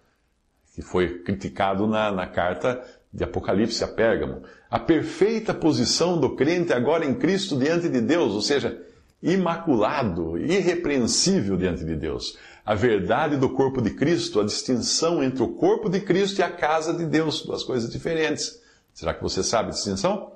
que 0.76 0.82
foi 0.84 1.24
criticado 1.24 1.88
na, 1.88 2.12
na 2.12 2.28
carta 2.28 2.84
de 3.18 3.24
Apocalipse 3.24 3.84
a 3.84 3.88
Pérgamo. 3.88 4.44
A 4.70 4.78
perfeita 4.78 5.52
posição 5.52 6.20
do 6.20 6.36
crente 6.36 6.72
agora 6.72 7.04
em 7.04 7.16
Cristo 7.16 7.58
diante 7.58 7.90
de 7.90 8.00
Deus, 8.00 8.34
ou 8.34 8.42
seja, 8.44 8.80
imaculado, 9.24 10.38
irrepreensível 10.38 11.58
diante 11.58 11.84
de 11.84 11.96
Deus. 11.96 12.38
A 12.64 12.76
verdade 12.76 13.36
do 13.36 13.50
corpo 13.50 13.82
de 13.82 13.90
Cristo, 13.90 14.40
a 14.40 14.46
distinção 14.46 15.24
entre 15.24 15.42
o 15.42 15.48
corpo 15.48 15.90
de 15.90 16.00
Cristo 16.00 16.40
e 16.40 16.44
a 16.44 16.52
casa 16.52 16.94
de 16.94 17.08
Deus, 17.08 17.42
duas 17.42 17.64
coisas 17.64 17.90
diferentes. 17.90 18.62
Será 18.94 19.16
que 19.16 19.24
você 19.24 19.42
sabe 19.42 19.70
a 19.70 19.72
distinção? 19.72 20.34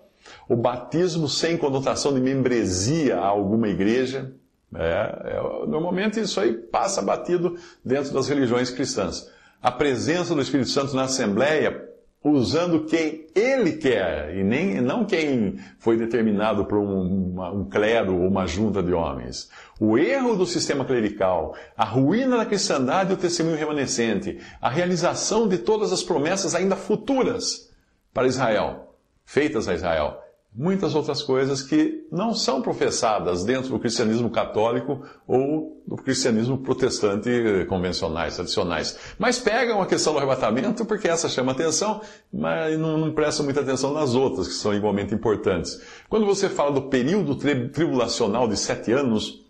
O 0.50 0.55
batismo 0.55 1.29
sem 1.29 1.57
conotação 1.57 2.11
de 2.11 2.19
membresia 2.19 3.17
a 3.17 3.27
alguma 3.27 3.67
igreja. 3.67 4.33
É, 4.73 5.35
é, 5.35 5.67
normalmente 5.67 6.19
isso 6.19 6.39
aí 6.39 6.53
passa 6.53 7.01
batido 7.01 7.59
dentro 7.85 8.11
das 8.11 8.27
religiões 8.27 8.71
cristãs. 8.71 9.29
A 9.61 9.69
presença 9.69 10.33
do 10.33 10.41
Espírito 10.41 10.69
Santo 10.69 10.95
na 10.95 11.03
Assembleia 11.03 11.90
usando 12.23 12.85
quem 12.85 13.27
ele 13.33 13.73
quer 13.73 14.35
e 14.35 14.43
nem, 14.43 14.79
não 14.79 15.03
quem 15.03 15.59
foi 15.79 15.97
determinado 15.97 16.65
por 16.65 16.77
um, 16.77 17.31
uma, 17.33 17.51
um 17.51 17.65
clero 17.65 18.15
ou 18.15 18.27
uma 18.27 18.45
junta 18.45 18.83
de 18.83 18.93
homens. 18.93 19.49
O 19.79 19.97
erro 19.97 20.35
do 20.35 20.45
sistema 20.45 20.85
clerical, 20.85 21.55
a 21.75 21.83
ruína 21.83 22.37
da 22.37 22.45
cristandade 22.45 23.09
e 23.09 23.13
o 23.15 23.17
testemunho 23.17 23.57
remanescente, 23.57 24.39
a 24.61 24.69
realização 24.69 25.47
de 25.47 25.57
todas 25.57 25.91
as 25.91 26.03
promessas 26.03 26.53
ainda 26.53 26.75
futuras 26.75 27.71
para 28.13 28.27
Israel, 28.27 28.95
feitas 29.25 29.67
a 29.67 29.73
Israel, 29.73 30.20
muitas 30.53 30.96
outras 30.96 31.24
coisas 31.24 31.62
que 31.62 32.05
não 32.12 32.34
são 32.34 32.62
professadas 32.62 33.46
dentro 33.46 33.70
do 33.70 33.79
cristianismo 33.79 34.29
católico 34.29 35.01
ou 35.25 35.81
do 35.88 35.96
cristianismo 35.96 36.58
protestante 36.58 37.29
convencionais, 37.70 38.36
tradicionais. 38.36 38.98
Mas 39.17 39.39
pegam 39.39 39.81
a 39.81 39.86
questão 39.86 40.12
do 40.12 40.20
arrebatamento 40.20 40.84
porque 40.84 41.08
essa 41.08 41.29
chama 41.29 41.53
atenção, 41.53 42.01
mas 42.31 42.77
não, 42.77 42.98
não 42.98 43.13
prestam 43.13 43.46
muita 43.46 43.62
atenção 43.62 43.93
nas 43.93 44.13
outras, 44.13 44.48
que 44.48 44.53
são 44.53 44.74
igualmente 44.74 45.15
importantes. 45.15 45.81
Quando 46.10 46.25
você 46.25 46.50
fala 46.50 46.72
do 46.72 46.84
período 46.84 47.36
tribulacional 47.36 48.48
de 48.48 48.58
sete 48.58 48.91
anos 48.91 49.46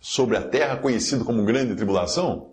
sobre 0.00 0.36
a 0.36 0.42
terra, 0.42 0.76
conhecido 0.78 1.24
como 1.24 1.44
grande 1.44 1.76
tribulação, 1.76 2.50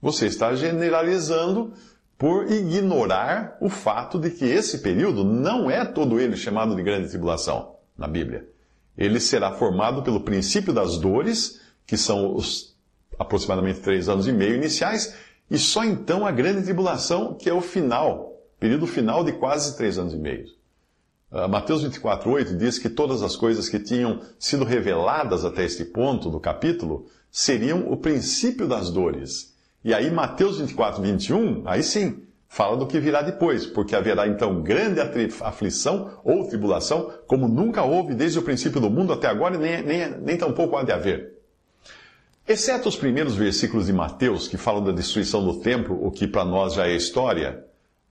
você 0.00 0.26
está 0.26 0.54
generalizando 0.54 1.72
por 2.18 2.50
ignorar 2.50 3.58
o 3.60 3.68
fato 3.68 4.18
de 4.18 4.30
que 4.30 4.44
esse 4.44 4.78
período 4.78 5.22
não 5.22 5.70
é 5.70 5.84
todo 5.84 6.18
ele 6.18 6.36
chamado 6.36 6.74
de 6.74 6.82
grande 6.82 7.08
tribulação 7.08 7.74
na 7.96 8.08
Bíblia. 8.08 8.48
Ele 8.96 9.20
será 9.20 9.52
formado 9.52 10.02
pelo 10.02 10.20
princípio 10.20 10.72
das 10.72 10.96
dores, 10.96 11.60
que 11.86 11.96
são 11.96 12.34
os 12.34 12.74
aproximadamente 13.18 13.80
três 13.80 14.08
anos 14.08 14.26
e 14.26 14.32
meio 14.32 14.56
iniciais, 14.56 15.14
e 15.50 15.58
só 15.58 15.84
então 15.84 16.26
a 16.26 16.32
grande 16.32 16.62
tribulação, 16.62 17.34
que 17.34 17.48
é 17.48 17.52
o 17.52 17.60
final, 17.60 18.32
período 18.58 18.86
final 18.86 19.22
de 19.22 19.32
quase 19.32 19.76
três 19.76 19.98
anos 19.98 20.14
e 20.14 20.16
meio. 20.16 20.46
Uh, 21.30 21.48
Mateus 21.48 21.84
24,8 21.84 22.56
diz 22.56 22.78
que 22.78 22.88
todas 22.88 23.22
as 23.22 23.36
coisas 23.36 23.68
que 23.68 23.78
tinham 23.78 24.20
sido 24.38 24.64
reveladas 24.64 25.44
até 25.44 25.64
este 25.64 25.84
ponto 25.84 26.30
do 26.30 26.40
capítulo 26.40 27.06
seriam 27.30 27.90
o 27.90 27.96
princípio 27.96 28.66
das 28.66 28.90
dores 28.90 29.55
e 29.86 29.94
aí, 29.94 30.10
Mateus 30.10 30.58
24, 30.58 31.00
21, 31.00 31.62
aí 31.64 31.80
sim, 31.80 32.24
fala 32.48 32.76
do 32.76 32.88
que 32.88 32.98
virá 32.98 33.22
depois, 33.22 33.66
porque 33.66 33.94
haverá 33.94 34.26
então 34.26 34.60
grande 34.60 35.00
aflição 35.00 36.18
ou 36.24 36.44
tribulação, 36.48 37.12
como 37.28 37.46
nunca 37.46 37.84
houve 37.84 38.12
desde 38.12 38.36
o 38.36 38.42
princípio 38.42 38.80
do 38.80 38.90
mundo 38.90 39.12
até 39.12 39.28
agora, 39.28 39.56
nem, 39.56 39.84
nem, 39.84 40.10
nem 40.10 40.36
tampouco 40.36 40.76
há 40.76 40.82
de 40.82 40.90
haver. 40.90 41.34
Exceto 42.48 42.88
os 42.88 42.96
primeiros 42.96 43.36
versículos 43.36 43.86
de 43.86 43.92
Mateus, 43.92 44.48
que 44.48 44.56
falam 44.56 44.82
da 44.82 44.90
destruição 44.90 45.44
do 45.44 45.60
templo, 45.60 46.04
o 46.04 46.10
que 46.10 46.26
para 46.26 46.44
nós 46.44 46.74
já 46.74 46.88
é 46.88 46.96
história, 46.96 47.64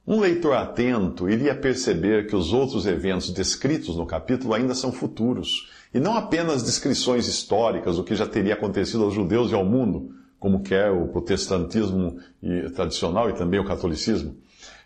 um 0.08 0.22
leitor 0.22 0.56
atento 0.56 1.30
iria 1.30 1.54
perceber 1.54 2.26
que 2.28 2.38
os 2.38 2.54
outros 2.54 2.86
eventos 2.86 3.32
descritos 3.32 3.98
no 3.98 4.06
capítulo 4.06 4.54
ainda 4.54 4.74
são 4.74 4.94
futuros, 4.94 5.70
e 5.94 6.00
não 6.00 6.16
apenas 6.16 6.64
descrições 6.64 7.28
históricas 7.28 7.98
do 7.98 8.04
que 8.06 8.16
já 8.16 8.26
teria 8.26 8.54
acontecido 8.54 9.04
aos 9.04 9.14
judeus 9.14 9.52
e 9.52 9.56
ao 9.56 9.66
mundo, 9.66 10.16
como 10.46 10.60
quer 10.60 10.92
o 10.92 11.08
protestantismo 11.08 12.20
tradicional 12.76 13.32
e 13.32 13.34
também 13.34 13.60
o 13.60 13.66
catolicismo. 13.66 14.38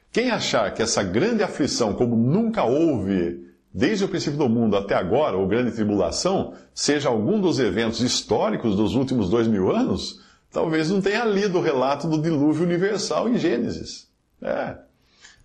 Quem 0.10 0.32
achar 0.32 0.74
que 0.74 0.82
essa 0.82 1.04
grande 1.04 1.44
aflição, 1.44 1.94
como 1.94 2.16
nunca 2.16 2.64
houve 2.64 3.46
desde 3.74 4.06
o 4.06 4.08
princípio 4.08 4.40
do 4.40 4.48
mundo 4.48 4.78
até 4.78 4.96
agora, 4.96 5.36
ou 5.36 5.46
grande 5.50 5.72
tribulação, 5.72 6.54
seja 6.74 7.10
algum 7.10 7.42
dos 7.42 7.60
eventos 7.60 8.00
históricos 8.00 8.74
dos 8.74 8.96
últimos 8.96 9.30
dois 9.30 9.50
mil 9.50 9.70
anos, 9.70 10.22
talvez 10.50 10.90
não 10.90 11.02
tenha 11.02 11.26
lido 11.26 11.58
o 11.58 11.62
relato 11.62 12.08
do 12.08 12.22
dilúvio 12.22 12.64
universal 12.64 13.28
em 13.28 13.38
Gênesis. 13.38 14.08
É. 14.42 14.78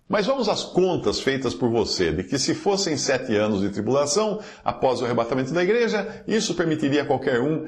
Mas 0.07 0.25
vamos 0.25 0.47
às 0.47 0.63
contas 0.63 1.19
feitas 1.19 1.53
por 1.53 1.69
você, 1.69 2.13
de 2.13 2.23
que 2.23 2.39
se 2.39 2.55
fossem 2.55 2.95
sete 2.95 3.35
anos 3.35 3.59
de 3.59 3.69
tribulação, 3.69 4.39
após 4.63 5.01
o 5.01 5.03
arrebatamento 5.03 5.53
da 5.53 5.61
igreja, 5.61 6.23
isso 6.25 6.55
permitiria 6.55 7.01
a 7.01 7.05
qualquer 7.05 7.41
um 7.41 7.67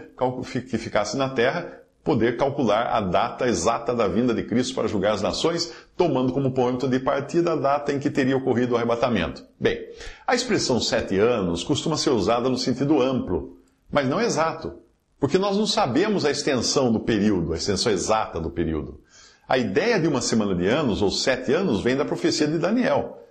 que 0.65 0.77
ficasse 0.77 1.17
na 1.17 1.27
terra 1.27 1.85
poder 2.07 2.37
calcular 2.37 2.87
a 2.87 3.01
data 3.01 3.45
exata 3.49 3.93
da 3.93 4.07
vinda 4.07 4.33
de 4.33 4.41
Cristo 4.43 4.73
para 4.73 4.87
julgar 4.87 5.11
as 5.11 5.21
nações, 5.21 5.73
tomando 5.97 6.31
como 6.31 6.53
ponto 6.53 6.87
de 6.87 7.01
partida 7.01 7.51
a 7.51 7.55
data 7.57 7.91
em 7.91 7.99
que 7.99 8.09
teria 8.09 8.37
ocorrido 8.37 8.73
o 8.73 8.77
arrebatamento. 8.77 9.43
Bem, 9.59 9.77
a 10.25 10.33
expressão 10.33 10.79
sete 10.79 11.19
anos 11.19 11.65
costuma 11.65 11.97
ser 11.97 12.11
usada 12.11 12.47
no 12.47 12.57
sentido 12.57 13.01
amplo, 13.01 13.57
mas 13.91 14.07
não 14.07 14.21
exato, 14.21 14.75
porque 15.19 15.37
nós 15.37 15.57
não 15.57 15.67
sabemos 15.67 16.23
a 16.23 16.31
extensão 16.31 16.93
do 16.93 17.01
período, 17.01 17.51
a 17.51 17.57
extensão 17.57 17.91
exata 17.91 18.39
do 18.39 18.49
período. 18.49 19.01
A 19.45 19.57
ideia 19.57 19.99
de 19.99 20.07
uma 20.07 20.21
semana 20.21 20.55
de 20.55 20.65
anos, 20.65 21.01
ou 21.01 21.11
sete 21.11 21.51
anos, 21.51 21.81
vem 21.81 21.97
da 21.97 22.05
profecia 22.05 22.47
de 22.47 22.57
Daniel, 22.57 23.21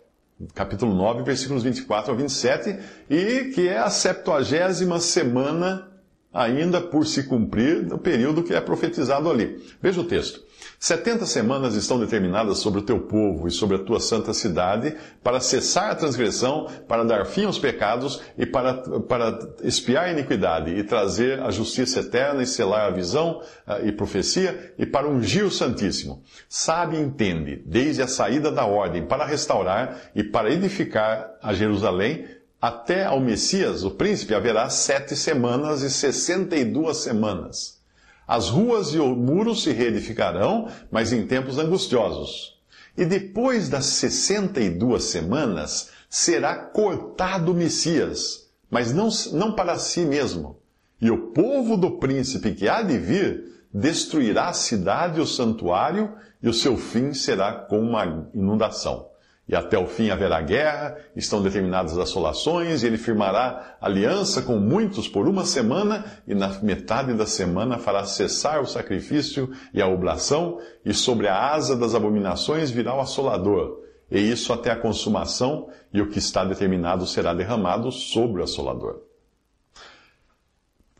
capítulo 0.54 0.94
9, 0.94 1.22
versículos 1.22 1.62
24 1.62 2.12
a 2.12 2.14
27, 2.14 2.78
e 3.08 3.52
que 3.54 3.68
é 3.68 3.78
a 3.78 3.88
septuagésima 3.88 5.00
semana 5.00 5.95
ainda 6.36 6.80
por 6.80 7.06
se 7.06 7.22
cumprir 7.22 7.82
no 7.82 7.98
período 7.98 8.42
que 8.42 8.52
é 8.52 8.60
profetizado 8.60 9.30
ali. 9.30 9.58
Veja 9.80 10.00
o 10.00 10.04
texto. 10.04 10.44
Setenta 10.78 11.24
semanas 11.24 11.74
estão 11.74 11.98
determinadas 11.98 12.58
sobre 12.58 12.80
o 12.80 12.82
teu 12.82 13.00
povo 13.00 13.48
e 13.48 13.50
sobre 13.50 13.76
a 13.76 13.78
tua 13.82 13.98
santa 13.98 14.34
cidade 14.34 14.94
para 15.22 15.40
cessar 15.40 15.90
a 15.90 15.94
transgressão, 15.94 16.68
para 16.86 17.02
dar 17.02 17.24
fim 17.24 17.44
aos 17.44 17.58
pecados 17.58 18.20
e 18.36 18.44
para, 18.44 18.74
para 19.00 19.38
espiar 19.62 20.04
a 20.04 20.12
iniquidade 20.12 20.70
e 20.70 20.84
trazer 20.84 21.40
a 21.40 21.50
justiça 21.50 22.00
eterna 22.00 22.42
e 22.42 22.46
selar 22.46 22.88
a 22.88 22.94
visão 22.94 23.40
e 23.84 23.90
profecia 23.90 24.74
e 24.78 24.84
para 24.84 25.08
ungir 25.08 25.46
o 25.46 25.50
Santíssimo. 25.50 26.22
Sabe 26.48 26.96
e 26.96 27.00
entende, 27.00 27.62
desde 27.64 28.02
a 28.02 28.08
saída 28.08 28.52
da 28.52 28.66
ordem 28.66 29.06
para 29.06 29.24
restaurar 29.24 30.10
e 30.14 30.22
para 30.22 30.52
edificar 30.52 31.38
a 31.42 31.54
Jerusalém, 31.54 32.26
até 32.66 33.04
ao 33.04 33.20
Messias, 33.20 33.84
o 33.84 33.92
príncipe, 33.92 34.34
haverá 34.34 34.68
sete 34.68 35.14
semanas 35.14 35.82
e 35.82 35.90
sessenta 35.90 36.56
e 36.56 36.64
duas 36.64 36.96
semanas. 36.96 37.78
As 38.26 38.48
ruas 38.48 38.88
e 38.88 38.98
os 38.98 39.16
muros 39.16 39.62
se 39.62 39.70
reedificarão, 39.70 40.68
mas 40.90 41.12
em 41.12 41.24
tempos 41.28 41.58
angustiosos. 41.58 42.58
E 42.98 43.04
depois 43.04 43.68
das 43.68 43.84
sessenta 43.84 44.60
e 44.60 44.68
duas 44.68 45.04
semanas, 45.04 45.90
será 46.10 46.56
cortado 46.56 47.52
o 47.52 47.54
Messias, 47.54 48.48
mas 48.68 48.92
não, 48.92 49.10
não 49.32 49.52
para 49.52 49.78
si 49.78 50.00
mesmo. 50.00 50.58
E 51.00 51.08
o 51.08 51.28
povo 51.28 51.76
do 51.76 51.98
príncipe 51.98 52.52
que 52.52 52.68
há 52.68 52.82
de 52.82 52.98
vir 52.98 53.44
destruirá 53.72 54.48
a 54.48 54.52
cidade 54.52 55.20
e 55.20 55.22
o 55.22 55.26
santuário, 55.26 56.12
e 56.42 56.48
o 56.48 56.52
seu 56.52 56.76
fim 56.76 57.14
será 57.14 57.52
com 57.52 57.78
uma 57.78 58.28
inundação. 58.34 59.06
E 59.48 59.54
até 59.54 59.78
o 59.78 59.86
fim 59.86 60.10
haverá 60.10 60.40
guerra, 60.40 60.96
estão 61.14 61.40
determinadas 61.40 61.96
assolações, 61.96 62.82
e 62.82 62.86
ele 62.86 62.98
firmará 62.98 63.76
aliança 63.80 64.42
com 64.42 64.58
muitos 64.58 65.06
por 65.06 65.28
uma 65.28 65.44
semana, 65.44 66.04
e 66.26 66.34
na 66.34 66.48
metade 66.62 67.14
da 67.14 67.26
semana 67.26 67.78
fará 67.78 68.04
cessar 68.04 68.60
o 68.60 68.66
sacrifício 68.66 69.52
e 69.72 69.80
a 69.80 69.86
oblação, 69.86 70.58
e 70.84 70.92
sobre 70.92 71.28
a 71.28 71.52
asa 71.52 71.76
das 71.76 71.94
abominações 71.94 72.70
virá 72.72 72.96
o 72.96 73.00
assolador, 73.00 73.84
e 74.10 74.18
isso 74.18 74.52
até 74.52 74.72
a 74.72 74.76
consumação, 74.76 75.68
e 75.92 76.00
o 76.00 76.10
que 76.10 76.18
está 76.18 76.44
determinado 76.44 77.06
será 77.06 77.32
derramado 77.32 77.92
sobre 77.92 78.40
o 78.40 78.44
assolador. 78.44 79.00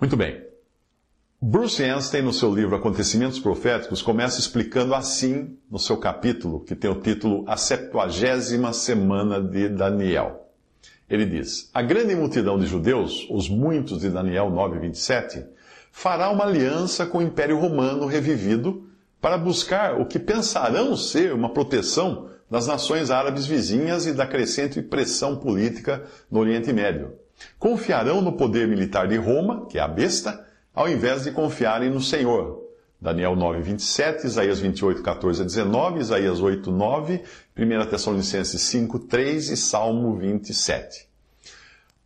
Muito 0.00 0.16
bem. 0.16 0.45
Bruce 1.40 1.84
Anstey, 1.84 2.22
no 2.22 2.32
seu 2.32 2.52
livro 2.52 2.74
Acontecimentos 2.76 3.38
Proféticos, 3.38 4.00
começa 4.00 4.40
explicando 4.40 4.94
assim, 4.94 5.54
no 5.70 5.78
seu 5.78 5.98
capítulo, 5.98 6.60
que 6.60 6.74
tem 6.74 6.90
o 6.90 6.98
título 6.98 7.44
A 7.46 7.58
Septuagésima 7.58 8.72
Semana 8.72 9.38
de 9.38 9.68
Daniel. 9.68 10.48
Ele 11.06 11.26
diz: 11.26 11.68
A 11.74 11.82
grande 11.82 12.16
multidão 12.16 12.58
de 12.58 12.66
judeus, 12.66 13.28
os 13.30 13.50
muitos 13.50 14.00
de 14.00 14.08
Daniel 14.08 14.50
9:27, 14.50 15.44
fará 15.92 16.30
uma 16.30 16.44
aliança 16.44 17.04
com 17.04 17.18
o 17.18 17.22
Império 17.22 17.58
Romano 17.58 18.06
revivido 18.06 18.88
para 19.20 19.36
buscar 19.36 20.00
o 20.00 20.06
que 20.06 20.18
pensarão 20.18 20.96
ser 20.96 21.34
uma 21.34 21.52
proteção 21.52 22.30
das 22.50 22.66
nações 22.66 23.10
árabes 23.10 23.46
vizinhas 23.46 24.06
e 24.06 24.14
da 24.14 24.26
crescente 24.26 24.80
pressão 24.80 25.36
política 25.36 26.02
no 26.30 26.40
Oriente 26.40 26.72
Médio. 26.72 27.12
Confiarão 27.58 28.22
no 28.22 28.32
poder 28.32 28.66
militar 28.66 29.06
de 29.06 29.16
Roma, 29.16 29.66
que 29.66 29.78
é 29.78 29.82
a 29.82 29.88
besta, 29.88 30.45
ao 30.76 30.86
invés 30.90 31.24
de 31.24 31.32
confiarem 31.32 31.88
no 31.88 32.02
Senhor. 32.02 32.62
Daniel 33.00 33.34
9, 33.34 33.62
27, 33.62 34.26
Isaías 34.26 34.60
28, 34.60 35.02
14 35.02 35.40
a 35.40 35.44
19, 35.44 36.00
Isaías 36.00 36.38
8, 36.38 36.70
9, 36.70 37.22
1 37.56 37.86
Tessalonicenses 37.86 38.60
5, 38.60 38.98
3 39.00 39.50
e 39.50 39.56
Salmo 39.56 40.16
27. 40.16 41.08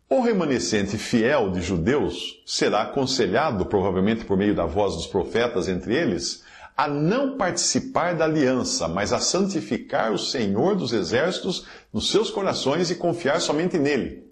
O 0.09 0.21
remanescente 0.21 0.97
fiel 0.97 1.51
de 1.51 1.61
judeus 1.61 2.41
será 2.45 2.83
aconselhado, 2.83 3.65
provavelmente 3.65 4.23
por 4.23 4.37
meio 4.37 4.55
da 4.55 4.65
voz 4.65 4.95
dos 4.95 5.07
profetas 5.07 5.67
entre 5.67 5.93
eles, 5.93 6.43
a 6.75 6.87
não 6.87 7.37
participar 7.37 8.15
da 8.15 8.25
aliança, 8.25 8.87
mas 8.87 9.11
a 9.11 9.19
santificar 9.19 10.13
o 10.13 10.17
Senhor 10.17 10.75
dos 10.75 10.93
exércitos 10.93 11.65
nos 11.93 12.09
seus 12.09 12.29
corações 12.29 12.89
e 12.89 12.95
confiar 12.95 13.41
somente 13.41 13.77
nele. 13.77 14.30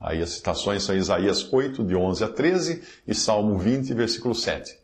Aí 0.00 0.22
as 0.22 0.30
citações 0.30 0.82
são 0.82 0.96
Isaías 0.96 1.52
8, 1.52 1.84
de 1.84 1.94
11 1.94 2.24
a 2.24 2.28
13 2.28 2.82
e 3.06 3.14
Salmo 3.14 3.58
20, 3.58 3.92
versículo 3.92 4.34
7. 4.34 4.78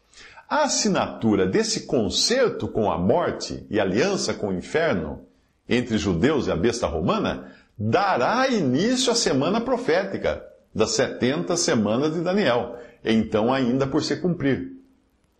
A 0.49 0.65
assinatura 0.65 1.47
desse 1.47 1.87
concerto 1.87 2.69
com 2.69 2.91
a 2.91 2.99
morte 2.99 3.67
e 3.71 3.81
aliança 3.81 4.35
com 4.35 4.49
o 4.49 4.55
inferno 4.55 5.25
entre 5.69 5.97
judeus 5.97 6.47
e 6.47 6.53
a 6.53 6.57
besta 6.57 6.87
romana 6.87 7.51
dará 7.77 8.47
início 8.49 9.11
à 9.11 9.15
semana 9.15 9.61
profética 9.61 10.45
das 10.75 10.91
70 10.91 11.57
semanas 11.57 12.15
de 12.15 12.21
Daniel, 12.21 12.77
então 13.03 13.53
ainda 13.53 13.87
por 13.87 14.03
se 14.03 14.17
cumprir. 14.17 14.73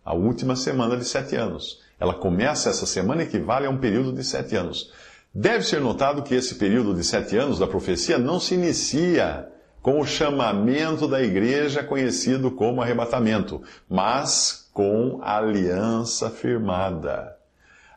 A 0.03 0.13
última 0.13 0.55
semana 0.55 0.97
de 0.97 1.05
sete 1.05 1.35
anos. 1.35 1.81
Ela 1.99 2.13
começa 2.13 2.69
essa 2.69 2.85
semana 2.85 3.23
equivale 3.23 3.67
a 3.67 3.69
um 3.69 3.77
período 3.77 4.11
de 4.11 4.23
sete 4.23 4.55
anos. 4.55 4.91
Deve 5.33 5.63
ser 5.63 5.81
notado 5.81 6.23
que 6.23 6.33
esse 6.33 6.55
período 6.55 6.93
de 6.93 7.03
sete 7.03 7.37
anos 7.37 7.59
da 7.59 7.67
profecia 7.67 8.17
não 8.17 8.39
se 8.39 8.55
inicia 8.55 9.47
com 9.87 10.01
o 10.01 10.05
chamamento 10.05 11.07
da 11.07 11.23
igreja 11.23 11.81
conhecido 11.81 12.51
como 12.51 12.81
arrebatamento, 12.81 13.61
mas 13.87 14.69
com 14.73 15.21
aliança 15.23 16.29
firmada. 16.29 17.37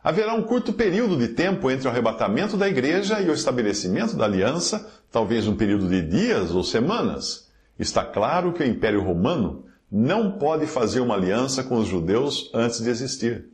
Haverá 0.01 0.33
um 0.33 0.41
curto 0.41 0.71
período 0.71 1.17
de 1.17 1.27
tempo 1.27 1.69
entre 1.69 1.89
o 1.89 1.91
arrebatamento 1.91 2.55
da 2.55 2.69
igreja 2.69 3.19
e 3.19 3.29
o 3.29 3.33
estabelecimento 3.33 4.15
da 4.15 4.23
aliança, 4.23 4.89
talvez 5.11 5.45
um 5.49 5.57
período 5.57 5.89
de 5.89 6.01
dias 6.01 6.51
ou 6.51 6.63
semanas. 6.63 7.51
Está 7.77 8.05
claro 8.05 8.53
que 8.53 8.63
o 8.63 8.65
Império 8.65 9.03
Romano 9.03 9.65
não 9.91 10.39
pode 10.39 10.67
fazer 10.67 11.01
uma 11.01 11.15
aliança 11.15 11.61
com 11.61 11.75
os 11.75 11.89
judeus 11.89 12.49
antes 12.53 12.79
de 12.79 12.89
existir. 12.89 13.49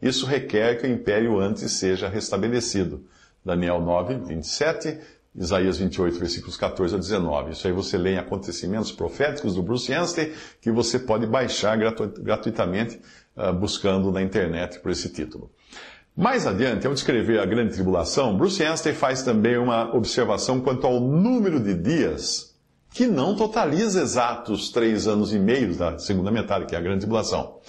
Isso 0.00 0.26
requer 0.26 0.76
que 0.76 0.86
o 0.86 0.90
império 0.92 1.40
antes 1.40 1.72
seja 1.72 2.08
restabelecido. 2.08 3.04
Daniel 3.44 3.80
9, 3.80 4.14
27, 4.14 4.96
Isaías 5.34 5.78
28, 5.78 6.18
versículos 6.18 6.56
14 6.56 6.94
a 6.94 6.98
19. 6.98 7.52
Isso 7.52 7.66
aí 7.66 7.72
você 7.72 7.96
lê 7.96 8.14
em 8.14 8.18
Acontecimentos 8.18 8.90
Proféticos 8.90 9.54
do 9.54 9.62
Bruce 9.62 9.92
Anstey, 9.92 10.32
que 10.60 10.70
você 10.70 10.98
pode 10.98 11.26
baixar 11.26 11.76
gratu 11.76 12.08
gratuitamente 12.20 13.00
uh, 13.36 13.52
buscando 13.52 14.10
na 14.10 14.20
internet 14.22 14.80
por 14.80 14.90
esse 14.90 15.08
título. 15.08 15.50
Mais 16.16 16.46
adiante, 16.46 16.86
ao 16.86 16.92
descrever 16.92 17.38
a 17.38 17.46
grande 17.46 17.74
tribulação, 17.74 18.36
Bruce 18.36 18.62
Anstey 18.62 18.92
faz 18.92 19.22
também 19.22 19.56
uma 19.56 19.94
observação 19.94 20.60
quanto 20.60 20.86
ao 20.86 21.00
número 21.00 21.60
de 21.60 21.74
dias 21.74 22.50
que 22.92 23.06
não 23.06 23.36
totaliza 23.36 24.02
exatos 24.02 24.70
três 24.70 25.06
anos 25.06 25.32
e 25.32 25.38
meio 25.38 25.74
da 25.76 25.96
segunda 25.98 26.30
metade, 26.30 26.66
que 26.66 26.74
é 26.74 26.78
a 26.78 26.82
grande 26.82 27.00
tribulação. 27.00 27.60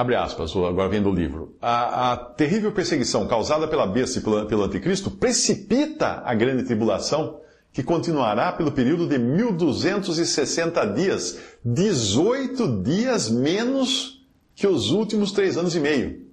Abre 0.00 0.16
aspas, 0.16 0.56
agora 0.56 0.88
vem 0.88 1.02
do 1.02 1.12
livro. 1.12 1.54
A, 1.60 2.12
a, 2.12 2.16
terrível 2.16 2.72
perseguição 2.72 3.28
causada 3.28 3.68
pela 3.68 3.86
besta 3.86 4.18
e 4.18 4.22
pelo, 4.22 4.46
pelo 4.46 4.64
anticristo 4.64 5.10
precipita 5.10 6.22
a 6.24 6.34
grande 6.34 6.62
tribulação, 6.62 7.38
que 7.70 7.82
continuará 7.82 8.50
pelo 8.50 8.72
período 8.72 9.06
de 9.06 9.18
1260 9.18 10.86
dias, 10.94 11.38
18 11.62 12.82
dias 12.82 13.28
menos 13.28 14.26
que 14.54 14.66
os 14.66 14.90
últimos 14.90 15.32
três 15.32 15.58
anos 15.58 15.76
e 15.76 15.80
meio. 15.80 16.24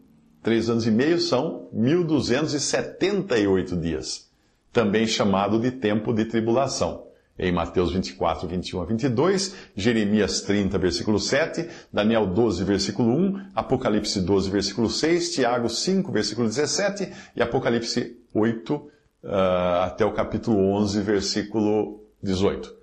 Três 0.42 0.70
anos 0.70 0.88
e 0.88 0.92
meio 0.92 1.20
são 1.20 1.68
1278 1.74 3.76
dias, 3.76 4.30
também 4.72 5.06
chamado 5.06 5.60
de 5.60 5.72
tempo 5.72 6.14
de 6.14 6.24
tribulação 6.24 7.07
em 7.40 7.52
Mateus 7.52 7.92
24, 7.94 8.48
21 8.48 8.82
a 8.82 8.86
22, 8.86 9.56
Jeremias 9.76 10.42
30, 10.42 10.78
versículo 10.78 11.20
7, 11.20 11.68
Daniel 11.92 12.26
12, 12.26 12.64
versículo 12.64 13.10
1, 13.16 13.52
Apocalipse 13.56 14.20
12, 14.22 14.50
versículo 14.50 14.90
6, 14.90 15.36
Tiago 15.36 15.70
5, 15.70 16.12
versículo 16.12 16.48
17 16.48 17.12
e 17.36 17.42
Apocalipse 17.42 18.18
8 18.34 18.74
uh, 18.74 18.92
ah, 19.24 19.86
até 19.86 20.06
o 20.06 20.14
capítulo 20.14 20.58
11, 20.74 21.02
versículo 21.02 22.04
18, 22.24 22.74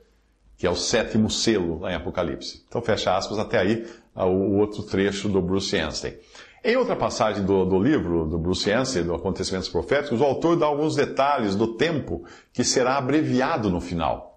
que 0.57 0.67
é 0.67 0.71
o 0.71 0.77
sétimo 0.77 1.29
selo 1.29 1.81
lá 1.81 1.93
em 1.93 1.97
Apocalipse. 1.97 2.65
Então 2.69 2.81
fecha 2.81 3.17
aspas 3.17 3.39
até 3.39 3.59
aí 3.59 3.85
uh, 4.15 4.25
o 4.25 4.59
outro 4.59 4.83
trecho 4.85 5.29
do 5.29 5.43
Bruce 5.43 5.77
Anstey. 5.77 6.19
Em 6.67 6.77
outra 6.77 6.97
passagem 6.97 7.45
do, 7.45 7.67
do, 7.67 7.79
livro 7.79 8.25
do 8.27 8.39
Bruce 8.39 8.73
Anstey, 8.73 9.03
do 9.03 9.15
Acontecimentos 9.15 9.69
Proféticos, 9.69 10.19
o 10.19 10.25
autor 10.25 10.57
dá 10.57 10.65
alguns 10.65 10.97
detalhes 10.97 11.55
do 11.55 11.77
tempo 11.77 12.25
que 12.55 12.65
será 12.65 12.97
abreviado 12.97 13.69
no 13.69 13.83
final. 13.83 14.34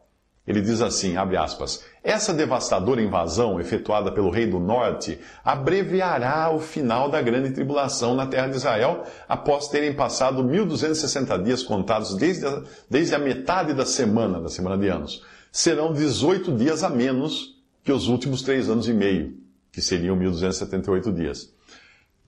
Ele 0.48 0.62
diz 0.62 0.82
assim, 0.82 1.18
abre 1.18 1.36
aspas, 1.36 1.84
essa 2.02 2.34
devastadora 2.34 3.02
invasão 3.02 3.60
efetuada 3.60 4.10
pelo 4.14 4.30
rei 4.30 4.48
do 4.48 4.62
norte 4.62 5.20
abreviará 5.44 6.50
o 6.50 6.60
final 6.60 7.10
da 7.10 7.22
grande 7.22 7.52
tribulação 7.52 8.16
na 8.16 8.26
terra 8.26 8.48
de 8.48 8.56
Israel 8.56 9.04
após 9.28 9.68
terem 9.68 9.94
passado 9.94 10.42
1260 10.42 11.38
dias 11.40 11.64
contados 11.64 12.16
desde 12.16 12.46
a, 12.46 12.64
desde 12.90 13.14
a 13.14 13.20
metade 13.20 13.74
da 13.74 13.86
semana, 13.86 14.40
da 14.40 14.48
semana 14.48 14.78
de 14.78 14.88
anos. 14.88 15.22
Serão 15.52 15.92
18 15.92 16.56
dias 16.56 16.82
a 16.82 16.90
menos 16.90 17.58
que 17.84 17.92
os 17.92 18.08
últimos 18.08 18.42
três 18.42 18.70
anos 18.70 18.88
e 18.88 18.94
meio, 18.94 19.34
que 19.70 19.82
seriam 19.82 20.16
1278 20.16 21.12
dias. 21.12 21.54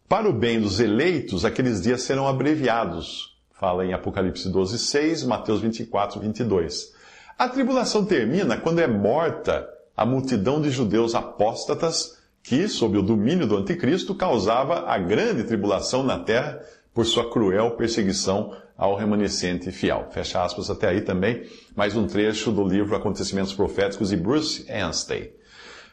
Para 0.10 0.30
o 0.30 0.34
bem 0.34 0.60
dos 0.60 0.82
eleitos, 0.82 1.46
aqueles 1.46 1.82
dias 1.82 2.02
serão 2.02 2.28
abreviados. 2.28 3.38
Fala 3.54 3.86
em 3.86 3.94
Apocalipse 3.94 4.50
12, 4.50 4.78
6, 4.78 5.24
Mateus 5.24 5.62
24, 5.62 6.20
22. 6.20 6.99
A 7.40 7.48
tribulação 7.48 8.04
termina 8.04 8.58
quando 8.58 8.80
é 8.80 8.88
morta 8.88 9.66
a 9.96 10.06
multidão 10.06 10.62
de 10.62 10.70
judeus 10.70 11.16
apóstatas 11.16 12.18
que, 12.44 12.68
sob 12.68 12.98
o 12.98 13.02
domínio 13.02 13.48
do 13.48 13.56
anticristo, 13.56 14.14
causava 14.14 14.82
a 14.82 14.98
grande 14.98 15.46
tribulação 15.46 16.04
na 16.04 16.20
terra 16.20 16.60
por 16.94 17.06
sua 17.06 17.32
cruel 17.32 17.78
perseguição 17.78 18.54
ao 18.78 18.94
remanescente 18.98 19.72
fiel. 19.72 20.10
Fecha 20.12 20.44
aspas 20.44 20.70
até 20.70 20.90
aí 20.90 21.00
também, 21.00 21.44
mais 21.74 21.96
um 21.96 22.06
trecho 22.06 22.52
do 22.52 22.68
livro 22.68 22.94
Acontecimentos 22.94 23.54
Proféticos 23.54 24.10
de 24.10 24.18
Bruce 24.18 24.70
Anstey. 24.70 25.32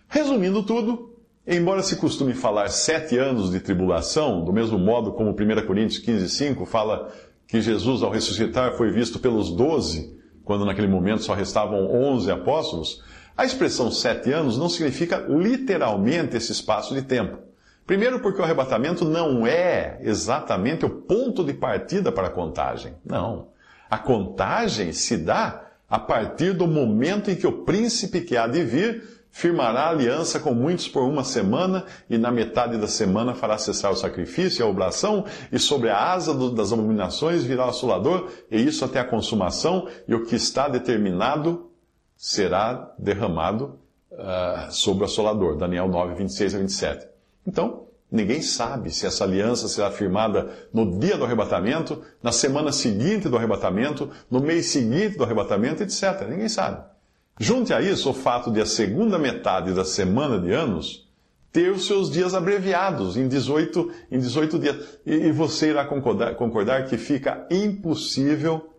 Resumindo 0.08 0.64
tudo, 0.64 1.14
embora 1.46 1.80
se 1.84 1.94
costume 1.94 2.34
falar 2.34 2.70
sete 2.70 3.16
anos 3.16 3.52
de 3.52 3.60
tribulação, 3.60 4.44
do 4.44 4.52
mesmo 4.52 4.80
modo 4.80 5.12
como 5.12 5.30
1 5.30 5.64
Coríntios 5.64 6.00
15, 6.00 6.28
5 6.28 6.66
fala 6.66 7.12
que 7.46 7.60
Jesus, 7.60 8.02
ao 8.02 8.10
ressuscitar, 8.10 8.76
foi 8.76 8.90
visto 8.90 9.20
pelos 9.20 9.48
doze, 9.54 10.16
quando 10.46 10.64
naquele 10.64 10.86
momento 10.86 11.24
só 11.24 11.34
restavam 11.34 11.92
11 11.92 12.30
apóstolos, 12.30 13.02
a 13.36 13.44
expressão 13.44 13.90
sete 13.90 14.32
anos 14.32 14.56
não 14.56 14.68
significa 14.68 15.26
literalmente 15.28 16.36
esse 16.36 16.52
espaço 16.52 16.94
de 16.94 17.02
tempo. 17.02 17.36
Primeiro, 17.84 18.20
porque 18.20 18.40
o 18.40 18.44
arrebatamento 18.44 19.04
não 19.04 19.44
é 19.44 19.98
exatamente 20.00 20.86
o 20.86 20.90
ponto 20.90 21.44
de 21.44 21.52
partida 21.52 22.12
para 22.12 22.28
a 22.28 22.30
contagem. 22.30 22.94
Não. 23.04 23.48
A 23.90 23.98
contagem 23.98 24.92
se 24.92 25.16
dá 25.16 25.64
a 25.90 25.98
partir 25.98 26.52
do 26.52 26.66
momento 26.66 27.28
em 27.28 27.34
que 27.34 27.46
o 27.46 27.64
príncipe 27.64 28.20
que 28.20 28.36
há 28.36 28.46
de 28.46 28.62
vir 28.62 29.15
firmará 29.36 29.90
aliança 29.90 30.40
com 30.40 30.54
muitos 30.54 30.88
por 30.88 31.02
uma 31.02 31.22
semana, 31.22 31.84
e 32.08 32.16
na 32.16 32.30
metade 32.30 32.78
da 32.78 32.88
semana 32.88 33.34
fará 33.34 33.58
cessar 33.58 33.92
o 33.92 33.94
sacrifício 33.94 34.62
e 34.62 34.64
a 34.64 34.66
oblação, 34.66 35.26
e 35.52 35.58
sobre 35.58 35.90
a 35.90 36.10
asa 36.10 36.32
do, 36.32 36.50
das 36.50 36.72
abominações 36.72 37.44
virá 37.44 37.66
o 37.66 37.68
assolador, 37.68 38.30
e 38.50 38.56
isso 38.56 38.82
até 38.82 38.98
a 38.98 39.04
consumação, 39.04 39.88
e 40.08 40.14
o 40.14 40.24
que 40.24 40.36
está 40.36 40.68
determinado 40.68 41.70
será 42.16 42.94
derramado 42.98 43.78
uh, 44.10 44.72
sobre 44.72 45.02
o 45.02 45.04
assolador. 45.04 45.58
Daniel 45.58 45.86
9, 45.86 46.14
26 46.14 46.54
a 46.54 46.58
27. 46.58 47.06
Então, 47.46 47.88
ninguém 48.10 48.40
sabe 48.40 48.90
se 48.90 49.04
essa 49.04 49.24
aliança 49.24 49.68
será 49.68 49.90
firmada 49.90 50.50
no 50.72 50.98
dia 50.98 51.18
do 51.18 51.26
arrebatamento, 51.26 52.02
na 52.22 52.32
semana 52.32 52.72
seguinte 52.72 53.28
do 53.28 53.36
arrebatamento, 53.36 54.08
no 54.30 54.40
mês 54.40 54.68
seguinte 54.68 55.18
do 55.18 55.24
arrebatamento, 55.24 55.82
etc. 55.82 56.26
Ninguém 56.26 56.48
sabe. 56.48 56.95
Junte 57.38 57.72
a 57.74 57.82
isso 57.82 58.10
o 58.10 58.14
fato 58.14 58.50
de 58.50 58.60
a 58.60 58.66
segunda 58.66 59.18
metade 59.18 59.74
da 59.74 59.84
semana 59.84 60.38
de 60.38 60.52
anos 60.52 61.06
ter 61.52 61.70
os 61.70 61.86
seus 61.86 62.10
dias 62.10 62.34
abreviados 62.34 63.16
em 63.16 63.28
18, 63.28 63.90
em 64.10 64.18
18 64.18 64.58
dias. 64.58 64.98
E, 65.06 65.32
você 65.32 65.70
irá 65.70 65.84
concordar, 65.86 66.34
concordar 66.34 66.86
que 66.86 66.98
fica 66.98 67.46
impossível 67.50 68.74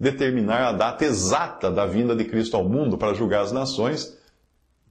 determinar 0.00 0.68
a 0.68 0.72
data 0.72 1.04
exata 1.04 1.70
da 1.70 1.86
vinda 1.86 2.14
de 2.14 2.24
Cristo 2.24 2.56
ao 2.56 2.68
mundo 2.68 2.98
para 2.98 3.14
julgar 3.14 3.42
as 3.42 3.52
nações, 3.52 4.16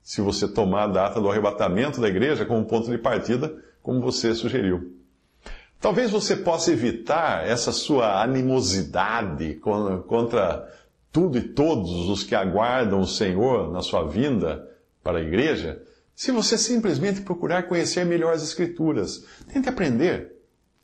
se 0.02 0.22
você 0.22 0.48
tomar 0.48 0.84
a 0.84 0.88
data 0.88 1.20
do 1.20 1.30
arrebatamento 1.30 2.00
da 2.00 2.08
igreja 2.08 2.46
como 2.46 2.66
ponto 2.66 2.90
de 2.90 2.98
partida, 2.98 3.54
como 3.82 4.00
você 4.02 4.34
sugeriu. 4.34 4.94
Talvez 5.80 6.10
você 6.10 6.36
possa 6.36 6.72
evitar 6.72 7.46
essa 7.46 7.72
sua 7.72 8.22
animosidade 8.22 9.56
contra 10.08 10.68
tudo 11.18 11.40
e 11.40 11.42
todos 11.42 12.08
os 12.10 12.24
que 12.24 12.36
aguardam 12.36 13.00
o 13.00 13.08
Senhor 13.08 13.72
na 13.72 13.82
sua 13.82 14.04
vinda 14.04 14.70
para 15.04 15.18
a 15.18 15.24
igreja, 15.24 15.82
se 16.14 16.32
você 16.32 16.60
simplesmente 16.60 17.22
procurar 17.22 17.64
conhecer 17.64 18.06
melhor 18.06 18.36
as 18.36 18.44
Escrituras. 18.44 19.26
Tente 19.52 19.68
aprender. 19.68 20.36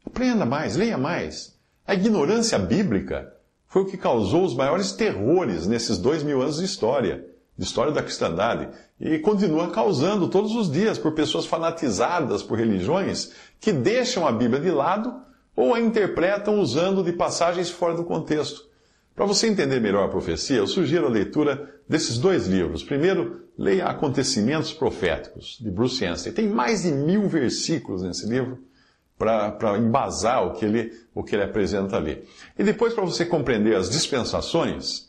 Aprenda 0.03 0.43
mais, 0.43 0.75
leia 0.75 0.97
mais. 0.97 1.55
A 1.85 1.93
ignorância 1.93 2.57
bíblica 2.57 3.31
foi 3.67 3.83
o 3.83 3.85
que 3.85 3.95
causou 3.95 4.43
os 4.43 4.55
maiores 4.55 4.91
terrores 4.93 5.67
nesses 5.67 5.99
dois 5.99 6.23
mil 6.23 6.41
anos 6.41 6.57
de 6.57 6.65
história, 6.65 7.23
de 7.55 7.63
história 7.63 7.91
da 7.91 8.01
cristandade, 8.01 8.69
e 8.99 9.19
continua 9.19 9.69
causando 9.69 10.27
todos 10.27 10.55
os 10.55 10.71
dias 10.71 10.97
por 10.97 11.11
pessoas 11.11 11.45
fanatizadas 11.45 12.41
por 12.41 12.57
religiões 12.57 13.33
que 13.59 13.71
deixam 13.71 14.27
a 14.27 14.31
Bíblia 14.31 14.59
de 14.59 14.71
lado 14.71 15.13
ou 15.55 15.75
a 15.75 15.79
interpretam 15.79 16.59
usando 16.59 17.03
de 17.03 17.13
passagens 17.13 17.69
fora 17.69 17.93
do 17.93 18.03
contexto. 18.03 18.72
Para 19.15 19.25
você 19.25 19.47
entender 19.47 19.79
melhor 19.79 20.05
a 20.05 20.09
profecia, 20.09 20.57
eu 20.57 20.67
sugiro 20.67 21.05
a 21.05 21.09
leitura 21.09 21.71
desses 21.87 22.17
dois 22.17 22.47
livros. 22.47 22.83
Primeiro, 22.83 23.43
leia 23.57 23.85
Acontecimentos 23.85 24.73
Proféticos, 24.73 25.59
de 25.61 25.69
Bruce 25.69 26.03
Anstey. 26.03 26.33
Tem 26.33 26.47
mais 26.47 26.81
de 26.83 26.91
mil 26.91 27.27
versículos 27.29 28.01
nesse 28.01 28.27
livro 28.27 28.59
para 29.17 29.77
embasar 29.77 30.45
o 30.47 30.53
que, 30.53 30.65
ele, 30.65 30.91
o 31.13 31.23
que 31.23 31.35
ele 31.35 31.43
apresenta 31.43 31.95
ali. 31.95 32.23
E 32.57 32.63
depois, 32.63 32.93
para 32.93 33.05
você 33.05 33.23
compreender 33.23 33.75
as 33.75 33.89
dispensações, 33.89 35.07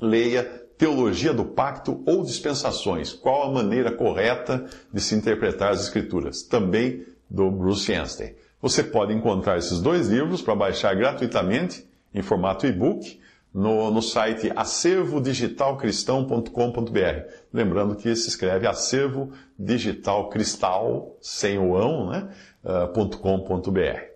leia 0.00 0.44
Teologia 0.76 1.32
do 1.32 1.44
Pacto 1.44 2.02
ou 2.04 2.24
Dispensações. 2.24 3.12
Qual 3.12 3.48
a 3.48 3.52
maneira 3.52 3.90
correta 3.90 4.66
de 4.92 5.00
se 5.00 5.14
interpretar 5.14 5.70
as 5.70 5.82
Escrituras? 5.82 6.42
Também 6.42 7.06
do 7.30 7.50
Bruce 7.50 7.92
Anstey. 7.92 8.36
Você 8.60 8.82
pode 8.82 9.14
encontrar 9.14 9.56
esses 9.56 9.80
dois 9.80 10.08
livros 10.08 10.42
para 10.42 10.54
baixar 10.54 10.94
gratuitamente 10.94 11.86
em 12.14 12.22
formato 12.22 12.66
e-book 12.66 13.20
no, 13.54 13.90
no 13.90 14.02
site 14.02 14.52
acervodigitalcristão.com.br. 14.54 16.50
Lembrando 17.52 17.94
que 17.94 18.14
se 18.16 18.28
escreve 18.28 18.66
acervo 18.66 19.30
digital 19.58 20.28
cristal, 20.28 21.16
sem 21.20 21.58
o 21.58 21.76
ão, 21.76 22.10
né? 22.10 22.28
Uh, 22.64 22.88
.com.br. 23.18 24.12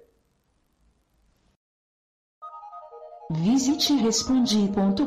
Visite 3.31 3.93
respondi.com.br. 3.95 5.05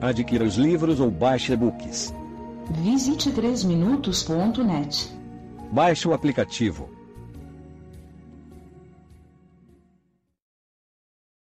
Adquira 0.00 0.44
os 0.44 0.56
livros 0.56 0.98
ou 0.98 1.10
baixe 1.10 1.52
e-books. 1.52 2.14
Visite 2.82 3.30
3minutos.net. 3.30 5.14
Baixe 5.70 6.08
o 6.08 6.14
aplicativo 6.14 6.99